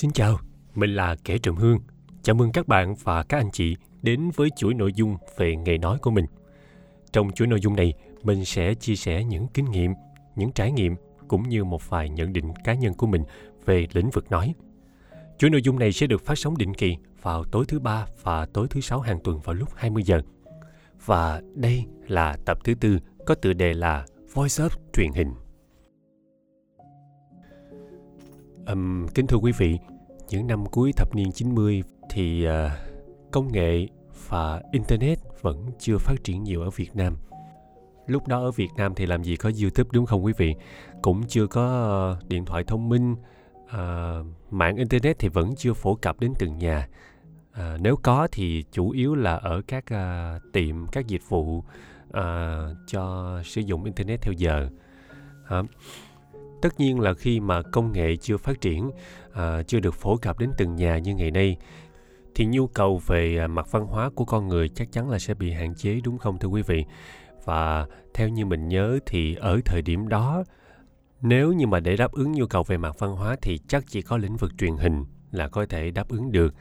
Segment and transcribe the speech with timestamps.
[0.00, 0.38] Xin chào,
[0.74, 1.78] mình là Kẻ Trầm Hương.
[2.22, 5.78] Chào mừng các bạn và các anh chị đến với chuỗi nội dung về nghề
[5.78, 6.24] nói của mình.
[7.12, 9.92] Trong chuỗi nội dung này, mình sẽ chia sẻ những kinh nghiệm,
[10.36, 10.94] những trải nghiệm
[11.28, 13.22] cũng như một vài nhận định cá nhân của mình
[13.64, 14.54] về lĩnh vực nói.
[15.38, 18.46] Chuỗi nội dung này sẽ được phát sóng định kỳ vào tối thứ ba và
[18.46, 20.22] tối thứ sáu hàng tuần vào lúc 20 giờ.
[21.04, 25.32] Và đây là tập thứ tư có tựa đề là Voice Up truyền hình.
[28.72, 29.78] Um, kính thưa quý vị,
[30.28, 32.52] những năm cuối thập niên 90 thì uh,
[33.30, 33.86] công nghệ
[34.28, 37.16] và internet vẫn chưa phát triển nhiều ở Việt Nam.
[38.06, 40.54] Lúc đó ở Việt Nam thì làm gì có YouTube đúng không quý vị?
[41.02, 43.16] Cũng chưa có uh, điện thoại thông minh,
[43.64, 46.88] uh, mạng internet thì vẫn chưa phổ cập đến từng nhà.
[47.50, 51.64] Uh, nếu có thì chủ yếu là ở các uh, tiệm, các dịch vụ uh,
[52.86, 54.68] cho sử dụng internet theo giờ.
[55.58, 55.66] Uh,
[56.62, 58.90] tất nhiên là khi mà công nghệ chưa phát triển
[59.32, 61.56] à, chưa được phổ cập đến từng nhà như ngày nay
[62.34, 65.34] thì nhu cầu về à, mặt văn hóa của con người chắc chắn là sẽ
[65.34, 66.84] bị hạn chế đúng không thưa quý vị?
[67.44, 70.44] Và theo như mình nhớ thì ở thời điểm đó
[71.22, 74.02] nếu như mà để đáp ứng nhu cầu về mặt văn hóa thì chắc chỉ
[74.02, 76.54] có lĩnh vực truyền hình là có thể đáp ứng được.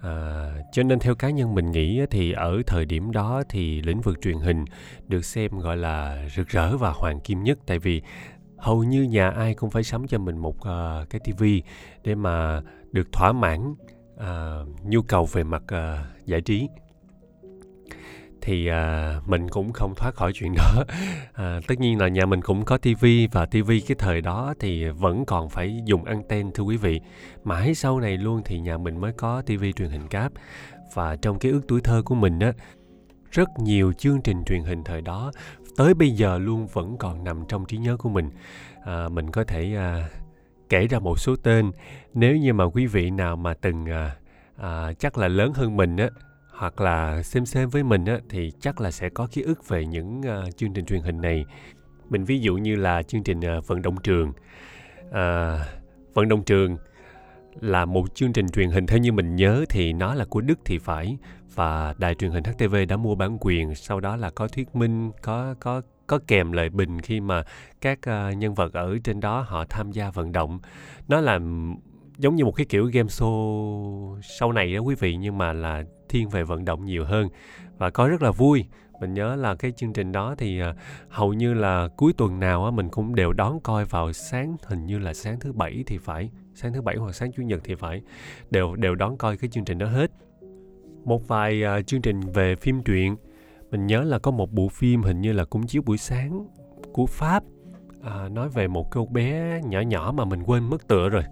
[0.00, 4.00] À, cho nên theo cá nhân mình nghĩ thì ở thời điểm đó thì lĩnh
[4.00, 4.64] vực truyền hình
[5.08, 7.58] được xem gọi là rực rỡ và hoàng kim nhất.
[7.66, 8.02] Tại vì
[8.56, 11.62] hầu như nhà ai cũng phải sắm cho mình một uh, cái tivi
[12.04, 12.60] để mà
[12.92, 13.74] được thỏa mãn
[14.14, 16.68] uh, nhu cầu về mặt uh, giải trí.
[18.46, 20.84] Thì à, mình cũng không thoát khỏi chuyện đó.
[21.32, 24.88] À, tất nhiên là nhà mình cũng có tivi và tivi cái thời đó thì
[24.88, 27.00] vẫn còn phải dùng anten thưa quý vị.
[27.44, 30.32] Mãi sau này luôn thì nhà mình mới có tivi truyền hình cáp.
[30.94, 32.52] Và trong cái ước tuổi thơ của mình á
[33.30, 35.32] rất nhiều chương trình truyền hình thời đó
[35.76, 38.30] tới bây giờ luôn vẫn còn nằm trong trí nhớ của mình.
[38.84, 40.08] À, mình có thể à,
[40.68, 41.70] kể ra một số tên.
[42.14, 44.16] Nếu như mà quý vị nào mà từng à,
[44.56, 46.08] à, chắc là lớn hơn mình á
[46.50, 49.86] hoặc là xem xem với mình á thì chắc là sẽ có ký ức về
[49.86, 51.44] những à, chương trình truyền hình này.
[52.08, 54.32] Mình ví dụ như là chương trình à, vận động trường.
[55.12, 55.58] À,
[56.14, 56.76] vận động trường
[57.60, 60.58] là một chương trình truyền hình theo như mình nhớ thì nó là của Đức
[60.64, 61.18] thì phải
[61.56, 65.10] và đài truyền hình HTV đã mua bản quyền sau đó là có thuyết minh
[65.22, 67.42] có có có kèm lời bình khi mà
[67.80, 70.58] các uh, nhân vật ở trên đó họ tham gia vận động.
[71.08, 71.40] Nó là
[72.18, 75.84] giống như một cái kiểu game show sau này đó quý vị nhưng mà là
[76.08, 77.28] thiên về vận động nhiều hơn
[77.78, 78.64] và có rất là vui.
[79.00, 80.66] Mình nhớ là cái chương trình đó thì uh,
[81.08, 84.86] hầu như là cuối tuần nào á mình cũng đều đón coi vào sáng hình
[84.86, 87.74] như là sáng thứ bảy thì phải sáng thứ bảy hoặc sáng chủ nhật thì
[87.74, 88.02] phải
[88.50, 90.10] đều đều đón coi cái chương trình đó hết
[91.06, 93.16] một vài uh, chương trình về phim truyện.
[93.70, 96.46] Mình nhớ là có một bộ phim hình như là cũng chiếu buổi sáng
[96.92, 97.42] của pháp.
[98.02, 101.22] À, nói về một cô bé nhỏ nhỏ mà mình quên mất tựa rồi.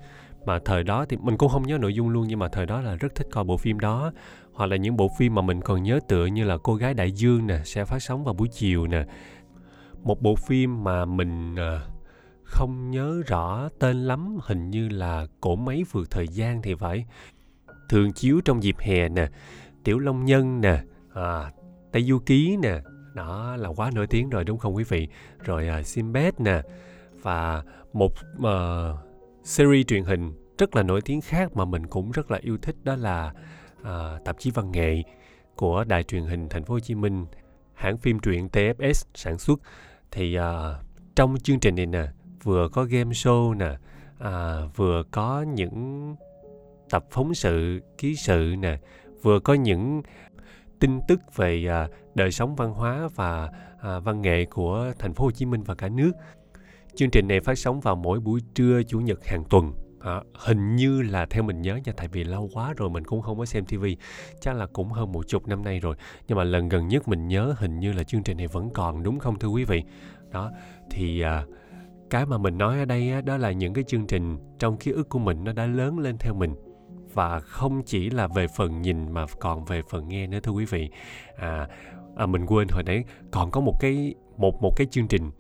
[0.47, 2.81] Mà thời đó thì mình cũng không nhớ nội dung luôn nhưng mà thời đó
[2.81, 4.13] là rất thích coi bộ phim đó.
[4.53, 7.13] Hoặc là những bộ phim mà mình còn nhớ tựa như là cô gái đại
[7.13, 9.05] dương nè sẽ phát sóng vào buổi chiều nè.
[10.03, 11.81] Một bộ phim mà mình à,
[12.43, 17.05] không nhớ rõ tên lắm hình như là cổ máy vượt thời gian thì phải.
[17.89, 19.29] Thường chiếu trong dịp hè nè
[19.85, 20.83] tiểu long nhân nè
[21.15, 21.53] à,
[21.93, 22.81] tây du ký nè.
[23.15, 25.09] Đó là quá nổi tiếng rồi đúng không quý vị?
[25.39, 26.63] Rồi à, Sinbad nè.
[27.23, 27.63] Và
[27.93, 28.99] một uh,
[29.45, 32.77] series truyền hình rất là nổi tiếng khác mà mình cũng rất là yêu thích
[32.85, 33.33] đó là
[33.81, 35.03] uh, tạp chí văn nghệ
[35.57, 37.27] của đài truyền hình thành phố Hồ Chí Minh.
[37.75, 39.61] Hãng phim truyện TFS sản xuất.
[40.11, 40.45] Thì uh,
[41.17, 42.09] trong chương trình này nè
[42.43, 43.77] vừa có game show nè
[44.19, 46.15] à, vừa có những
[46.91, 48.79] tập phóng sự ký sự nè
[49.25, 50.03] vừa có những
[50.81, 55.25] tin tức về à, đời sống văn hóa và à, văn nghệ của thành phố
[55.25, 56.13] Hồ Chí Minh và cả nước.
[56.95, 59.73] Chương trình này phát sóng vào mỗi buổi trưa chủ nhật hàng tuần.
[60.01, 63.23] À, hình như là theo mình nhớ nha tại vì lâu quá rồi mình cũng
[63.23, 63.97] không có xem tivi
[64.41, 65.97] chắc là cũng hơn một chục năm nay rồi
[66.29, 69.03] nhưng mà lần gần nhất mình nhớ hình như là chương trình này vẫn còn
[69.03, 69.83] đúng không thưa quý vị
[70.31, 70.51] đó
[70.91, 71.45] thì à,
[72.11, 74.91] cái mà mình nói ở đây á, đó là những cái chương trình trong ký
[74.91, 76.55] ức của mình nó đã lớn lên theo mình
[77.15, 80.65] và không chỉ là về phần nhìn mà còn về phần nghe nữa thưa quý
[80.65, 80.91] vị.
[81.37, 81.69] À,
[82.17, 85.31] à mình quên hồi nãy còn có một cái một một cái chương trình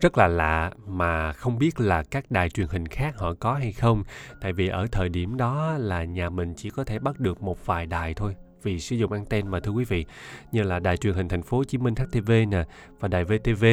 [0.00, 3.72] rất là lạ mà không biết là các đài truyền hình khác họ có hay
[3.72, 4.04] không.
[4.40, 7.66] Tại vì ở thời điểm đó là nhà mình chỉ có thể bắt được một
[7.66, 10.04] vài đài thôi vì sử dụng anten mà thưa quý vị.
[10.52, 12.64] Như là đài truyền hình thành phố Hồ Chí Minh HTV nè
[13.00, 13.64] và đài VTV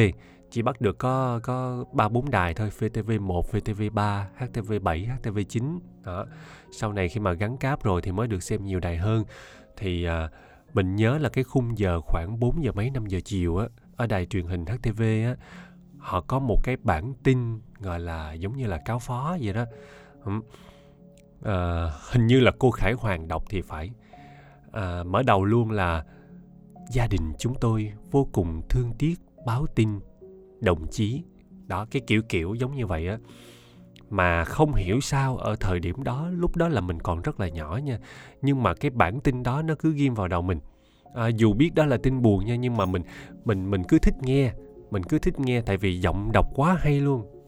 [0.50, 6.26] chỉ bắt được có có ba bốn đài thôi VTV1, VTV3, HTV7, HTV9 đó.
[6.72, 9.24] Sau này khi mà gắn cáp rồi thì mới được xem nhiều đài hơn.
[9.76, 10.28] Thì à,
[10.74, 13.66] mình nhớ là cái khung giờ khoảng 4 giờ mấy 5 giờ chiều á
[13.96, 15.36] ở đài truyền hình HTV á
[15.98, 19.64] họ có một cái bản tin gọi là giống như là cáo phó vậy đó.
[21.44, 23.90] À, hình như là cô khải hoàng đọc thì phải.
[24.72, 26.04] À, mở đầu luôn là
[26.90, 29.14] gia đình chúng tôi vô cùng thương tiếc
[29.46, 30.00] báo tin
[30.60, 31.22] đồng chí.
[31.66, 33.18] Đó cái kiểu kiểu giống như vậy á.
[34.10, 37.48] Mà không hiểu sao ở thời điểm đó lúc đó là mình còn rất là
[37.48, 37.98] nhỏ nha
[38.42, 40.58] nhưng mà cái bản tin đó nó cứ ghim vào đầu mình.
[41.14, 43.02] À, dù biết đó là tin buồn nha nhưng mà mình
[43.44, 44.52] mình mình cứ thích nghe
[44.90, 47.39] mình cứ thích nghe tại vì giọng đọc quá hay luôn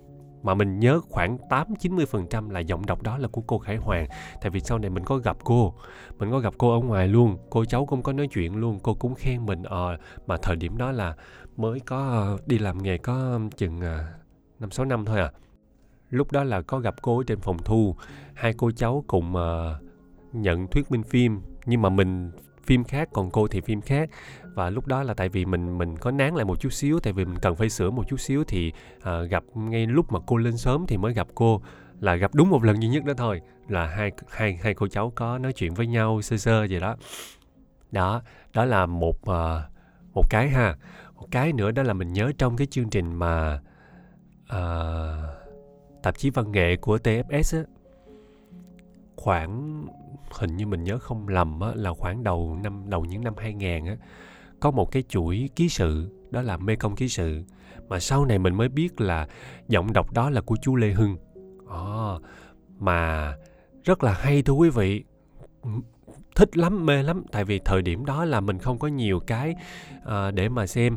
[0.42, 4.06] mà mình nhớ khoảng 8 90% là giọng đọc đó là của cô Khải Hoàng.
[4.40, 5.74] Tại vì sau này mình có gặp cô
[6.18, 8.94] mình có gặp cô ở ngoài luôn cô cháu cũng có nói chuyện luôn cô
[8.94, 11.14] cũng khen mình ờ à, mà thời điểm đó là
[11.56, 14.04] mới có ờ, đi làm nghề có chừng ờ,
[14.60, 15.32] năm sáu năm thôi à.
[16.10, 17.96] Lúc đó là có gặp cô ở trên phòng thu
[18.34, 19.82] hai cô cháu cùng uh,
[20.32, 21.40] nhận thuyết minh phim.
[21.66, 22.30] Nhưng mà mình
[22.66, 24.10] phim khác còn cô thì phim khác
[24.54, 27.12] và lúc đó là tại vì mình mình có nán lại một chút xíu tại
[27.12, 28.72] vì mình cần phải sửa một chút xíu thì
[29.02, 31.62] à, gặp ngay lúc mà cô lên sớm thì mới gặp cô.
[32.00, 35.12] Là gặp đúng một lần duy nhất đó thôi là hai hai hai cô cháu
[35.14, 36.96] có nói chuyện với nhau sơ sơ vậy đó.
[37.90, 38.22] Đó
[38.54, 39.62] đó là một uh,
[40.14, 40.76] một cái ha.
[41.14, 43.60] Một cái nữa đó là mình nhớ trong cái chương trình mà
[44.44, 45.32] uh,
[46.02, 47.64] tạp chí văn nghệ của TFS á,
[49.16, 49.84] khoảng
[50.30, 53.86] hình như mình nhớ không lầm á, là khoảng đầu năm đầu những năm 2000
[53.86, 53.96] á
[54.62, 57.42] có một cái chuỗi ký sự đó là Mê Công ký sự.
[57.88, 59.26] Mà sau này mình mới biết là
[59.68, 61.16] giọng đọc đó là của chú Lê Hưng.
[61.70, 62.12] À,
[62.78, 63.34] mà
[63.84, 65.04] rất là hay thưa quý vị.
[66.34, 67.24] Thích lắm, mê lắm.
[67.32, 69.54] Tại vì thời điểm đó là mình không có nhiều cái
[70.04, 70.96] à, để mà xem.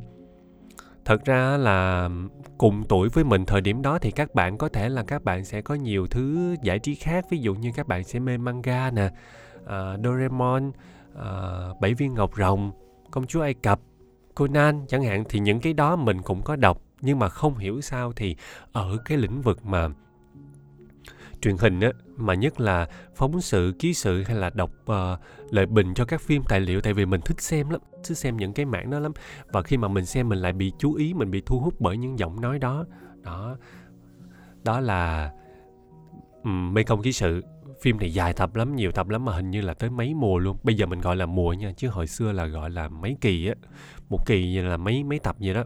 [1.06, 2.10] Thật ra là
[2.58, 5.46] cùng tuổi với mình thời điểm đó thì các bạn có thể là các bạn
[5.46, 7.26] sẽ có nhiều thứ giải trí khác.
[7.30, 9.10] Ví dụ như các bạn sẽ mê manga nè
[9.64, 9.70] uh,
[10.04, 10.72] Doraemon
[11.14, 12.72] uh, bảy viên ngọc rồng
[13.16, 13.80] công chúa ai cập.
[14.36, 17.82] Conan chẳng hạn thì những cái đó mình cũng có đọc nhưng mà không hiểu
[17.82, 18.36] sao thì
[18.72, 19.88] ở cái lĩnh vực mà
[21.42, 25.20] truyền hình á mà nhất là phóng sự ký sự hay là đọc uh,
[25.54, 28.38] lời bình cho các phim tài liệu tại vì mình thích xem lắm thích xem
[28.38, 29.12] những cái mảng đó lắm.
[29.52, 31.98] Và khi mà mình xem mình lại bị chú ý mình bị thu hút bởi
[31.98, 32.86] những giọng nói đó.
[33.24, 33.58] Đó.
[34.64, 35.32] Đó là
[36.44, 37.44] um, mê công ký sự
[37.86, 40.38] phim này dài tập lắm nhiều tập lắm mà hình như là tới mấy mùa
[40.38, 40.58] luôn.
[40.64, 43.48] Bây giờ mình gọi là mùa nha chứ hồi xưa là gọi là mấy kỳ
[43.48, 43.54] á.
[44.10, 45.64] Một kỳ như là mấy mấy tập vậy đó.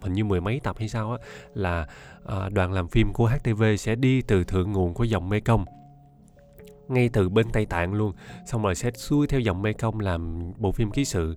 [0.00, 1.18] Hình như mười mấy tập hay sao á
[1.54, 1.86] là
[2.26, 5.64] à, đoàn làm phim của HTV sẽ đi từ thượng nguồn của dòng Mê Công
[6.88, 8.12] ngay từ bên Tây Tạng luôn.
[8.46, 11.36] Xong rồi sẽ xuôi theo dòng Mê Công làm bộ phim ký sự.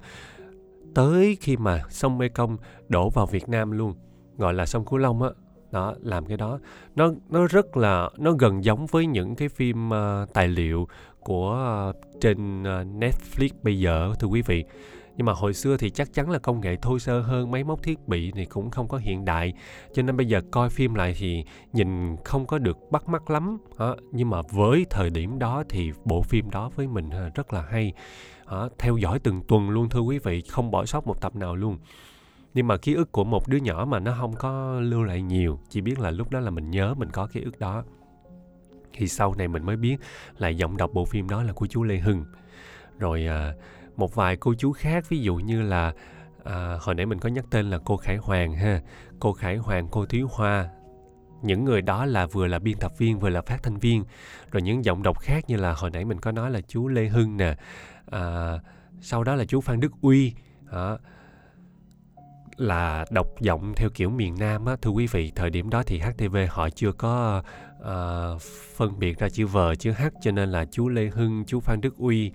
[0.95, 2.57] Tới khi mà sông Mê Công
[2.87, 3.93] đổ vào Việt Nam luôn
[4.37, 5.29] gọi là sông Cửu Long á
[5.75, 6.59] đó làm cái đó
[6.95, 10.87] nó nó rất là nó gần giống với những cái phim uh, tài liệu
[11.19, 14.63] của uh, trên uh, Netflix bây giờ thưa quý vị
[15.17, 17.83] nhưng mà hồi xưa thì chắc chắn là công nghệ thô sơ hơn máy móc
[17.83, 19.53] thiết bị thì cũng không có hiện đại
[19.93, 21.43] cho nên bây giờ coi phim lại thì
[21.73, 23.95] nhìn không có được bắt mắt lắm đó.
[24.11, 27.93] nhưng mà với thời điểm đó thì bộ phim đó với mình rất là hay
[28.47, 28.69] đó.
[28.79, 31.77] theo dõi từng tuần luôn thưa quý vị không bỏ sót một tập nào luôn
[32.55, 35.59] nhưng mà ký ức của một đứa nhỏ mà nó không có lưu lại nhiều
[35.69, 37.83] chỉ biết là lúc đó là mình nhớ mình có ký ức đó.
[38.93, 39.97] Thì sau này mình mới biết
[40.37, 42.25] là giọng đọc bộ phim đó là của chú lê hưng.
[42.99, 43.53] Rồi à,
[43.95, 45.93] một vài cô chú khác ví dụ như là
[46.43, 48.81] à, hồi nãy mình có nhắc tên là cô khải hoàng ha.
[49.19, 50.69] Cô khải hoàng cô thúy hoa.
[51.41, 54.03] Những người đó là vừa là biên tập viên vừa là phát thanh viên.
[54.51, 57.07] Rồi những giọng đọc khác như là hồi nãy mình có nói là chú lê
[57.07, 57.55] hưng nè.
[58.11, 58.59] À,
[59.01, 60.33] sau đó là chú phan đức uy.
[60.71, 60.97] À,
[62.57, 64.75] là đọc giọng theo kiểu miền Nam á.
[64.81, 67.43] Thưa quý vị thời điểm đó thì HTV họ chưa có
[67.79, 68.41] uh,
[68.75, 71.81] phân biệt ra chữ V chữ H cho nên là chú Lê Hưng chú Phan
[71.81, 72.31] Đức Uy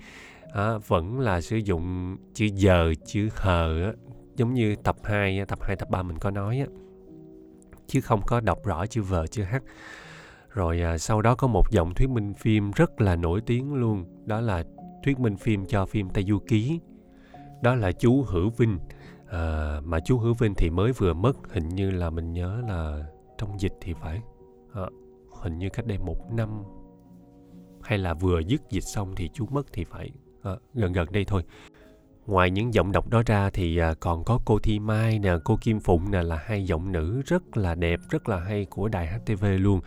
[0.47, 3.93] uh, vẫn là sử dụng chữ giờ chữ hờ á,
[4.37, 6.67] giống như tập 2 tập 2 tập 3 mình có nói á.
[7.87, 9.55] Chứ không có đọc rõ chữ V chữ H.
[10.51, 14.05] Rồi à, sau đó có một giọng thuyết minh phim rất là nổi tiếng luôn.
[14.27, 14.65] Đó là
[15.05, 16.81] thuyết minh phim cho phim Tây Du Ký
[17.63, 18.79] đó là chú Hữu Vinh
[19.31, 23.05] à, mà chú Hữu Vinh thì mới vừa mất hình như là mình nhớ là
[23.39, 24.21] trong dịch thì phải.
[24.75, 24.83] À,
[25.43, 26.63] hình như cách đây một năm.
[27.83, 30.11] Hay là vừa dứt dịch xong thì chú mất thì phải.
[30.43, 31.45] À, gần gần đây thôi.
[32.27, 35.59] Ngoài những giọng đọc đó ra thì à, còn có cô Thi Mai nè cô
[35.61, 39.07] Kim Phụng nè là hai giọng nữ rất là đẹp rất là hay của đài
[39.07, 39.81] HTV luôn.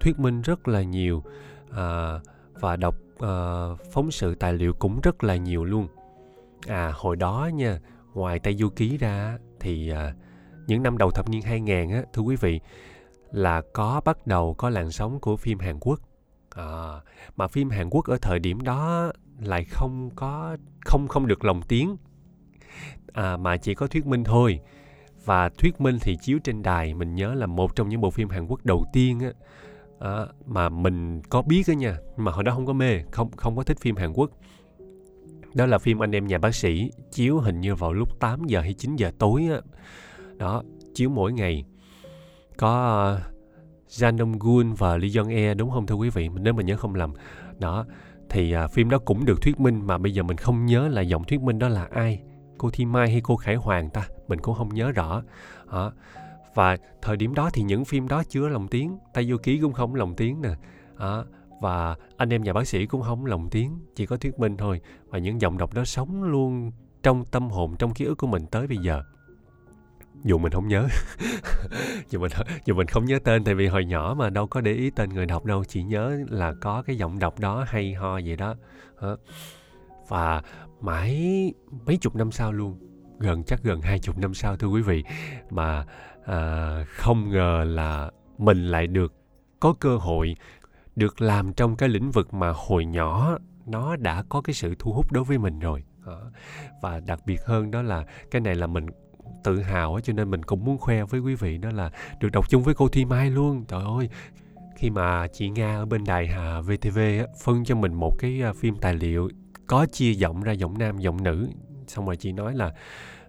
[0.00, 1.22] Thuyết minh rất là nhiều
[1.70, 2.20] à,
[2.60, 5.88] và đọc à, phóng sự tài liệu cũng rất là nhiều luôn.
[6.66, 7.80] À hồi đó nha
[8.14, 10.14] ngoài Tây Du Ký ra thì à,
[10.66, 12.60] những năm đầu thập niên 2000 á, thưa quý vị
[13.30, 16.00] là có bắt đầu có làn sóng của phim Hàn Quốc.
[16.50, 17.00] À,
[17.36, 21.62] mà phim Hàn Quốc ở thời điểm đó lại không có không không được lồng
[21.62, 21.96] tiếng.
[23.12, 24.60] À, mà chỉ có thuyết minh thôi.
[25.24, 28.28] Và thuyết minh thì chiếu trên đài mình nhớ là một trong những bộ phim
[28.28, 29.32] Hàn Quốc đầu tiên á,
[29.98, 33.56] à, mà mình có biết đó nha mà hồi đó không có mê không không
[33.56, 34.30] có thích phim Hàn Quốc
[35.54, 38.60] đó là phim anh em nhà bác sĩ chiếu hình như vào lúc 8 giờ
[38.60, 39.60] hay 9 giờ tối á.
[40.36, 40.62] Đó
[40.94, 41.64] chiếu mỗi ngày.
[42.56, 43.20] Có ờ,
[43.88, 46.28] Jan Dong Gun và Lee Jong E đúng không thưa quý vị?
[46.34, 47.12] Nếu mà nhớ không lầm.
[47.58, 47.86] Đó
[48.30, 51.02] thì à, phim đó cũng được thuyết minh mà bây giờ mình không nhớ là
[51.02, 52.22] giọng thuyết minh đó là ai.
[52.58, 54.06] Cô Thi Mai hay cô Khải Hoàng ta?
[54.28, 55.22] Mình cũng không nhớ rõ.
[55.72, 55.92] Đó.
[56.54, 58.98] và thời điểm đó thì những phim đó chứa lồng tiếng.
[59.14, 60.50] Tây Du Ký cũng không lồng tiếng nè.
[60.98, 61.24] Đó
[61.60, 64.80] và anh em nhà bác sĩ cũng không lồng tiếng chỉ có thuyết minh thôi.
[65.08, 68.46] Và những giọng đọc đó sống luôn trong tâm hồn trong ký ức của mình
[68.46, 69.02] tới bây giờ.
[70.24, 70.86] Dù mình không nhớ.
[72.10, 72.32] Dù mình
[72.64, 75.10] dù mình không nhớ tên tại vì hồi nhỏ mà đâu có để ý tên
[75.10, 78.54] người đọc đâu chỉ nhớ là có cái giọng đọc đó hay ho vậy đó.
[78.96, 79.16] Ờ.
[80.08, 80.42] Và
[80.80, 81.52] mãi
[81.86, 82.78] mấy chục năm sau luôn
[83.18, 85.04] gần chắc gần hai chục năm sau thưa quý vị
[85.50, 85.84] mà
[86.26, 89.14] à, không ngờ là mình lại được
[89.60, 90.36] có cơ hội
[90.96, 94.92] được làm trong cái lĩnh vực mà hồi nhỏ nó đã có cái sự thu
[94.92, 95.84] hút đối với mình rồi.
[96.82, 98.86] Và đặc biệt hơn đó là cái này là mình
[99.44, 102.50] tự hào cho nên mình cũng muốn khoe với quý vị đó là được đọc
[102.50, 103.64] chung với cô Thi Mai luôn.
[103.68, 104.08] Trời ơi
[104.76, 106.98] khi mà chị Nga ở bên đài hà VTV
[107.44, 109.30] phân cho mình một cái à, phim tài liệu
[109.66, 111.48] có chia giọng ra giọng nam giọng nữ.
[111.86, 112.74] Xong rồi chị nói là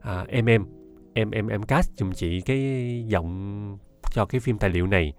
[0.02, 0.66] à, em em
[1.14, 3.78] em em em cast giùm chị cái giọng
[4.12, 5.14] cho cái phim tài liệu này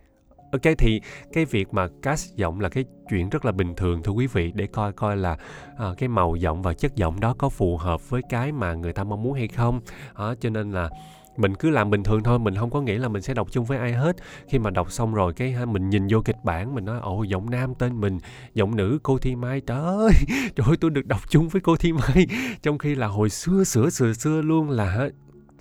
[0.53, 1.01] ok thì
[1.33, 4.53] cái việc mà cast giọng là cái chuyện rất là bình thường thưa quý vị
[4.55, 5.37] để coi coi là
[5.79, 8.93] à, cái màu giọng và chất giọng đó có phù hợp với cái mà người
[8.93, 9.81] ta mong muốn hay không.
[10.15, 10.91] À, cho nên là
[11.37, 13.65] mình cứ làm bình thường thôi mình không có nghĩ là mình sẽ đọc chung
[13.65, 14.17] với ai hết.
[14.49, 17.23] Khi mà đọc xong rồi cái ha mình nhìn vô kịch bản mình nói ồ
[17.23, 18.19] giọng nam tên mình
[18.55, 19.61] giọng nữ cô thi mai.
[19.61, 22.27] Trời ơi trời ơi tôi được đọc chung với cô thi mai.
[22.63, 25.09] Trong khi là hồi xưa sửa sửa xưa luôn là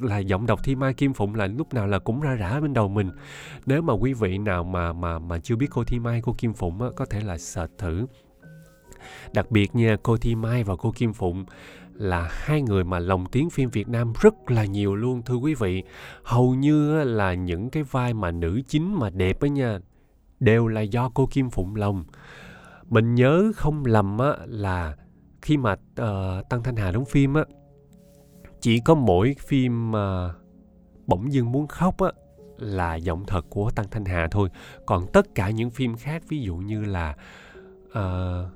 [0.03, 2.74] là giọng đọc thi mai kim phụng là lúc nào là cũng ra rã bên
[2.74, 3.12] đầu mình
[3.65, 6.53] nếu mà quý vị nào mà mà mà chưa biết cô thi mai cô kim
[6.53, 8.05] phụng á, có thể là search thử
[9.34, 11.46] đặc biệt nha cô thi mai và cô kim phụng
[11.93, 15.53] là hai người mà lồng tiếng phim Việt Nam rất là nhiều luôn thưa quý
[15.53, 15.84] vị.
[16.24, 19.79] Hầu như là những cái vai mà nữ chính mà đẹp ấy nha
[20.39, 22.03] đều là do cô Kim Phụng lồng.
[22.89, 24.96] Mình nhớ không lầm á là
[25.41, 27.43] khi mà uh, Tăng Thanh Hà đóng phim á
[28.62, 30.32] chỉ có mỗi phim uh,
[31.08, 32.12] bỗng dưng muốn khóc á
[32.58, 34.50] là giọng thật của Tăng Thanh Hà thôi.
[34.86, 37.15] Còn tất cả những phim khác ví dụ như là
[37.88, 38.51] uh,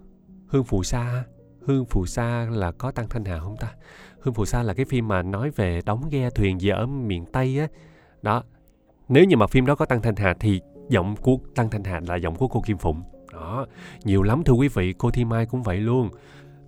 [0.48, 1.24] Hương Phù Sa
[1.66, 3.74] Hương Phù Sa là có Tăng Thanh Hà không ta?
[4.22, 7.26] Hương Phù Sa là cái phim mà nói về đóng ghe thuyền gì ở miền
[7.26, 7.68] Tây á.
[8.22, 8.44] Đó.
[9.08, 12.00] Nếu như mà phim đó có Tăng Thanh Hà thì giọng của Tăng Thanh Hà
[12.08, 13.04] là giọng của cô Kim Phụng.
[13.34, 13.66] Đó.
[14.04, 16.10] Nhiều lắm thưa quý vị, cô Thi Mai cũng vậy luôn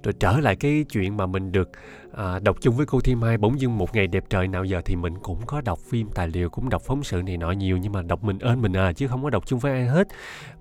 [0.08, 1.70] rồi trở lại cái chuyện mà mình được
[2.16, 4.82] à, đọc chung với cô Thi Mai bỗng dưng một ngày đẹp trời nào giờ
[4.86, 7.78] thì mình cũng có đọc phim tài liệu cũng đọc phóng sự này nọ nhiều
[7.78, 10.08] nhưng mà đọc mình ơn mình à chứ không có đọc chung với ai hết.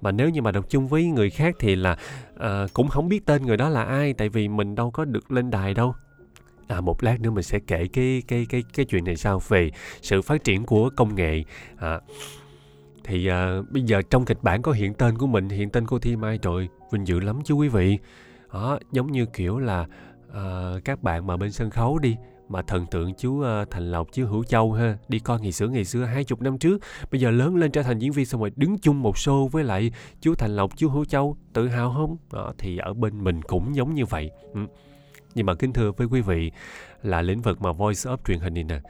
[0.00, 1.96] Mà nếu như mà đọc chung với người khác thì là
[2.38, 5.32] à, cũng không biết tên người đó là ai tại vì mình đâu có được
[5.32, 5.94] lên đài đâu.
[6.68, 9.70] À, một lát nữa mình sẽ kể cái cái cái cái chuyện này sao về
[10.02, 11.44] sự phát triển của công nghệ.
[11.76, 12.00] À,
[13.04, 15.98] thì à, bây giờ trong kịch bản có hiện tên của mình hiện tên cô
[15.98, 17.98] Thi Mai rồi vinh dự lắm chứ quý vị
[18.52, 19.86] đó giống như kiểu là
[20.28, 22.16] uh, các bạn mà bên sân khấu đi
[22.48, 25.68] mà thần tượng chú uh, Thành Lộc chú Hữu Châu ha đi coi ngày xưa
[25.68, 26.82] ngày xưa hai chục năm trước.
[27.10, 29.64] Bây giờ lớn lên trở thành diễn viên xong rồi đứng chung một show với
[29.64, 32.16] lại chú Thành Lộc chú Hữu Châu tự hào không?
[32.32, 34.30] Đó, thì ở bên mình cũng giống như vậy.
[34.54, 34.60] Ừ.
[35.34, 36.52] nhưng mà kính thưa với quý vị
[37.02, 38.80] là lĩnh vực mà voice up truyền hình này nè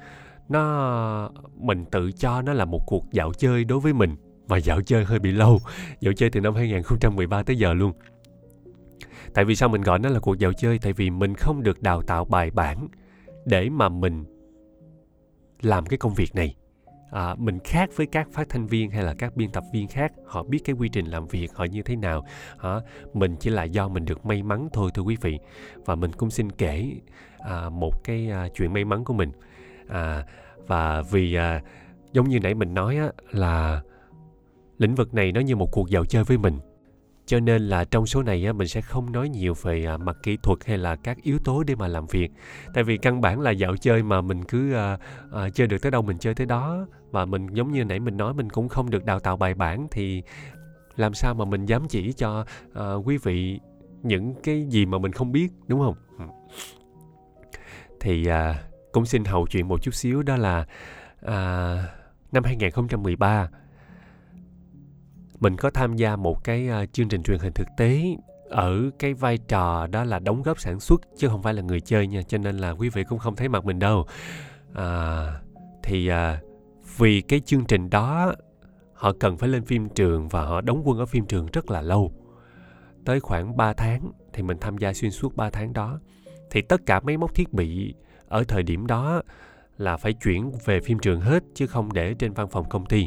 [0.49, 4.17] nó mình tự cho nó là một cuộc dạo chơi đối với mình.
[4.49, 5.59] Và dạo chơi hơi bị lâu
[6.01, 7.93] dạo chơi từ năm 2013 tới giờ luôn
[9.37, 10.79] tại vì sao mình gọi nó là cuộc dạo chơi?
[10.79, 12.89] Tại vì mình không được đào tạo bài bản
[13.45, 14.25] để mà mình
[15.63, 16.55] làm cái công việc này.
[17.11, 20.13] À, mình khác với các phát thanh viên hay là các biên tập viên khác.
[20.27, 22.25] Họ biết cái quy trình làm việc họ như thế nào.
[22.59, 22.81] À,
[23.15, 25.39] mình chỉ là do mình được may mắn thôi thưa quý vị.
[25.85, 26.93] Và mình cũng xin kể
[27.39, 29.33] à, một cái à, chuyện may mắn của mình.
[29.89, 30.27] À,
[30.67, 31.63] và vì à,
[32.13, 33.83] giống như nãy mình nói á, là
[34.79, 36.59] lĩnh vực này nó như một cuộc dạo chơi với mình
[37.27, 40.17] cho nên là trong số này á, mình sẽ không nói nhiều về à, mặt
[40.23, 42.31] kỹ thuật hay là các yếu tố để mà làm việc.
[42.75, 44.99] Tại vì căn bản là dạo chơi mà mình cứ à,
[45.33, 46.87] à, chơi được tới đâu mình chơi tới đó.
[47.11, 49.87] Và mình giống như nãy mình nói mình cũng không được đào tạo bài bản
[49.91, 50.23] thì
[50.97, 53.61] làm sao mà mình dám chỉ cho à, quý vị
[54.03, 55.95] những cái gì mà mình không biết đúng không?
[56.19, 56.25] Ừ.
[58.01, 60.67] Thì à, cũng xin hậu chuyện một chút xíu đó là
[61.23, 61.77] à,
[62.33, 63.49] năm 2013
[65.41, 68.17] mình có tham gia một cái à, chương trình truyền hình thực tế
[68.49, 71.81] ở cái vai trò đó là đóng góp sản xuất chứ không phải là người
[71.81, 74.07] chơi nha cho nên là quý vị cũng không thấy mặt mình đâu.
[74.75, 75.41] À,
[75.83, 76.41] thì à,
[76.97, 78.33] vì cái chương trình đó
[78.93, 81.83] họ cần phải lên phim trường và họ đóng quân ở phim trường rất là
[81.83, 82.13] lâu.
[83.05, 86.01] Tới khoảng 3 tháng thì mình tham gia xuyên suốt 3 tháng đó.
[86.51, 87.95] Thì tất cả máy móc thiết bị
[88.29, 89.23] ở thời điểm đó
[89.79, 93.07] là phải chuyển về phim trường hết chứ không để trên văn phòng công ty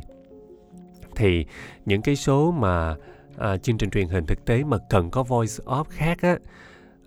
[1.19, 1.45] thì
[1.85, 2.95] những cái số mà
[3.37, 6.37] à, chương trình truyền hình thực tế mà cần có voice off khác á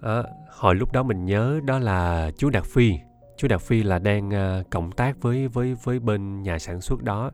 [0.01, 2.95] à, hồi lúc đó mình nhớ đó là chú Đạt Phi.
[3.37, 7.03] Chú Đạt Phi là đang à, cộng tác với với với bên nhà sản xuất
[7.03, 7.31] đó.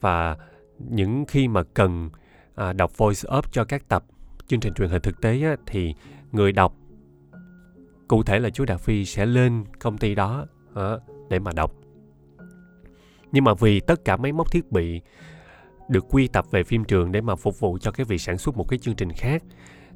[0.00, 0.36] Và
[0.78, 2.10] những khi mà cần
[2.54, 4.04] à, đọc voice off cho các tập
[4.46, 5.94] chương trình truyền hình thực tế á, thì
[6.32, 6.74] người đọc
[8.08, 10.92] cụ thể là chú Đạt Phi sẽ lên công ty đó à,
[11.28, 11.72] để mà đọc.
[13.32, 15.00] Nhưng mà vì tất cả máy móc thiết bị
[15.88, 18.56] được quy tập về phim trường để mà phục vụ cho cái việc sản xuất
[18.56, 19.42] một cái chương trình khác.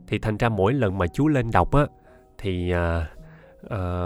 [0.07, 1.87] Thì thành ra mỗi lần mà chú lên đọc á
[2.39, 3.11] thì à,
[3.69, 4.05] à,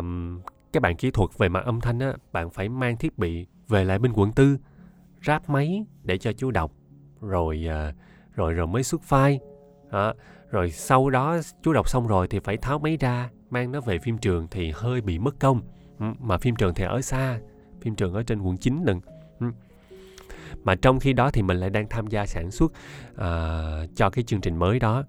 [0.72, 3.84] các bạn kỹ thuật về mặt âm thanh á bạn phải mang thiết bị về
[3.84, 4.58] lại bên quận tư
[5.26, 6.72] ráp máy để cho chú đọc.
[7.20, 7.92] Rồi à,
[8.34, 9.38] rồi rồi mới xuất file.
[9.90, 10.14] À,
[10.50, 13.98] rồi sau đó chú đọc xong rồi thì phải tháo máy ra mang nó về
[13.98, 15.60] phim trường thì hơi bị mất công.
[15.98, 17.38] Mà phim trường thì ở xa
[17.80, 19.00] phim trường ở trên quận 9 đừng
[20.64, 22.72] mà trong khi đó thì mình lại đang tham gia sản xuất
[23.12, 25.04] uh, cho cái chương trình mới đó.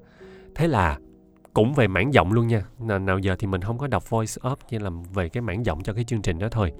[0.55, 0.97] Thế là
[1.53, 2.61] cũng về mảng giọng luôn nha.
[2.79, 5.83] Nào, giờ thì mình không có đọc voice up như là về cái mảng giọng
[5.83, 6.71] cho cái chương trình đó thôi.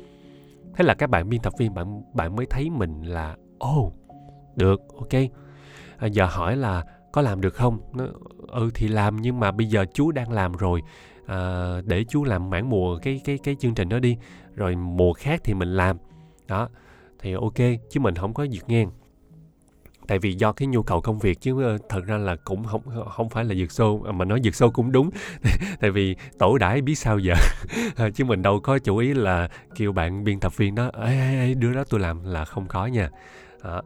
[0.76, 3.94] Thế là các bạn biên tập viên bạn bạn mới thấy mình là ô oh,
[4.56, 5.14] được ok.
[5.98, 7.80] À, giờ hỏi là có làm được không?
[7.94, 8.06] Nó,
[8.48, 10.82] ừ thì làm nhưng mà bây giờ chú đang làm rồi.
[11.26, 14.18] À, để chú làm mảng mùa cái cái cái chương trình đó đi.
[14.56, 15.98] Rồi mùa khác thì mình làm.
[16.48, 16.70] Đó
[17.24, 18.92] thì ok chứ mình không có dược ngang.
[20.08, 22.82] Tại vì do cái nhu cầu công việc chứ ờ, thật ra là cũng không
[23.12, 25.10] không phải là dược sâu à, mà nói dược sâu cũng đúng.
[25.80, 27.34] Tại vì tổ đãi biết sao giờ.
[27.96, 31.20] Ờ, chứ mình đâu có chủ ý là kêu bạn biên tập viên đó ê,
[31.20, 32.24] ê, ê đứa đó tôi làm.
[32.24, 33.10] Là không có nha.
[33.62, 33.82] À,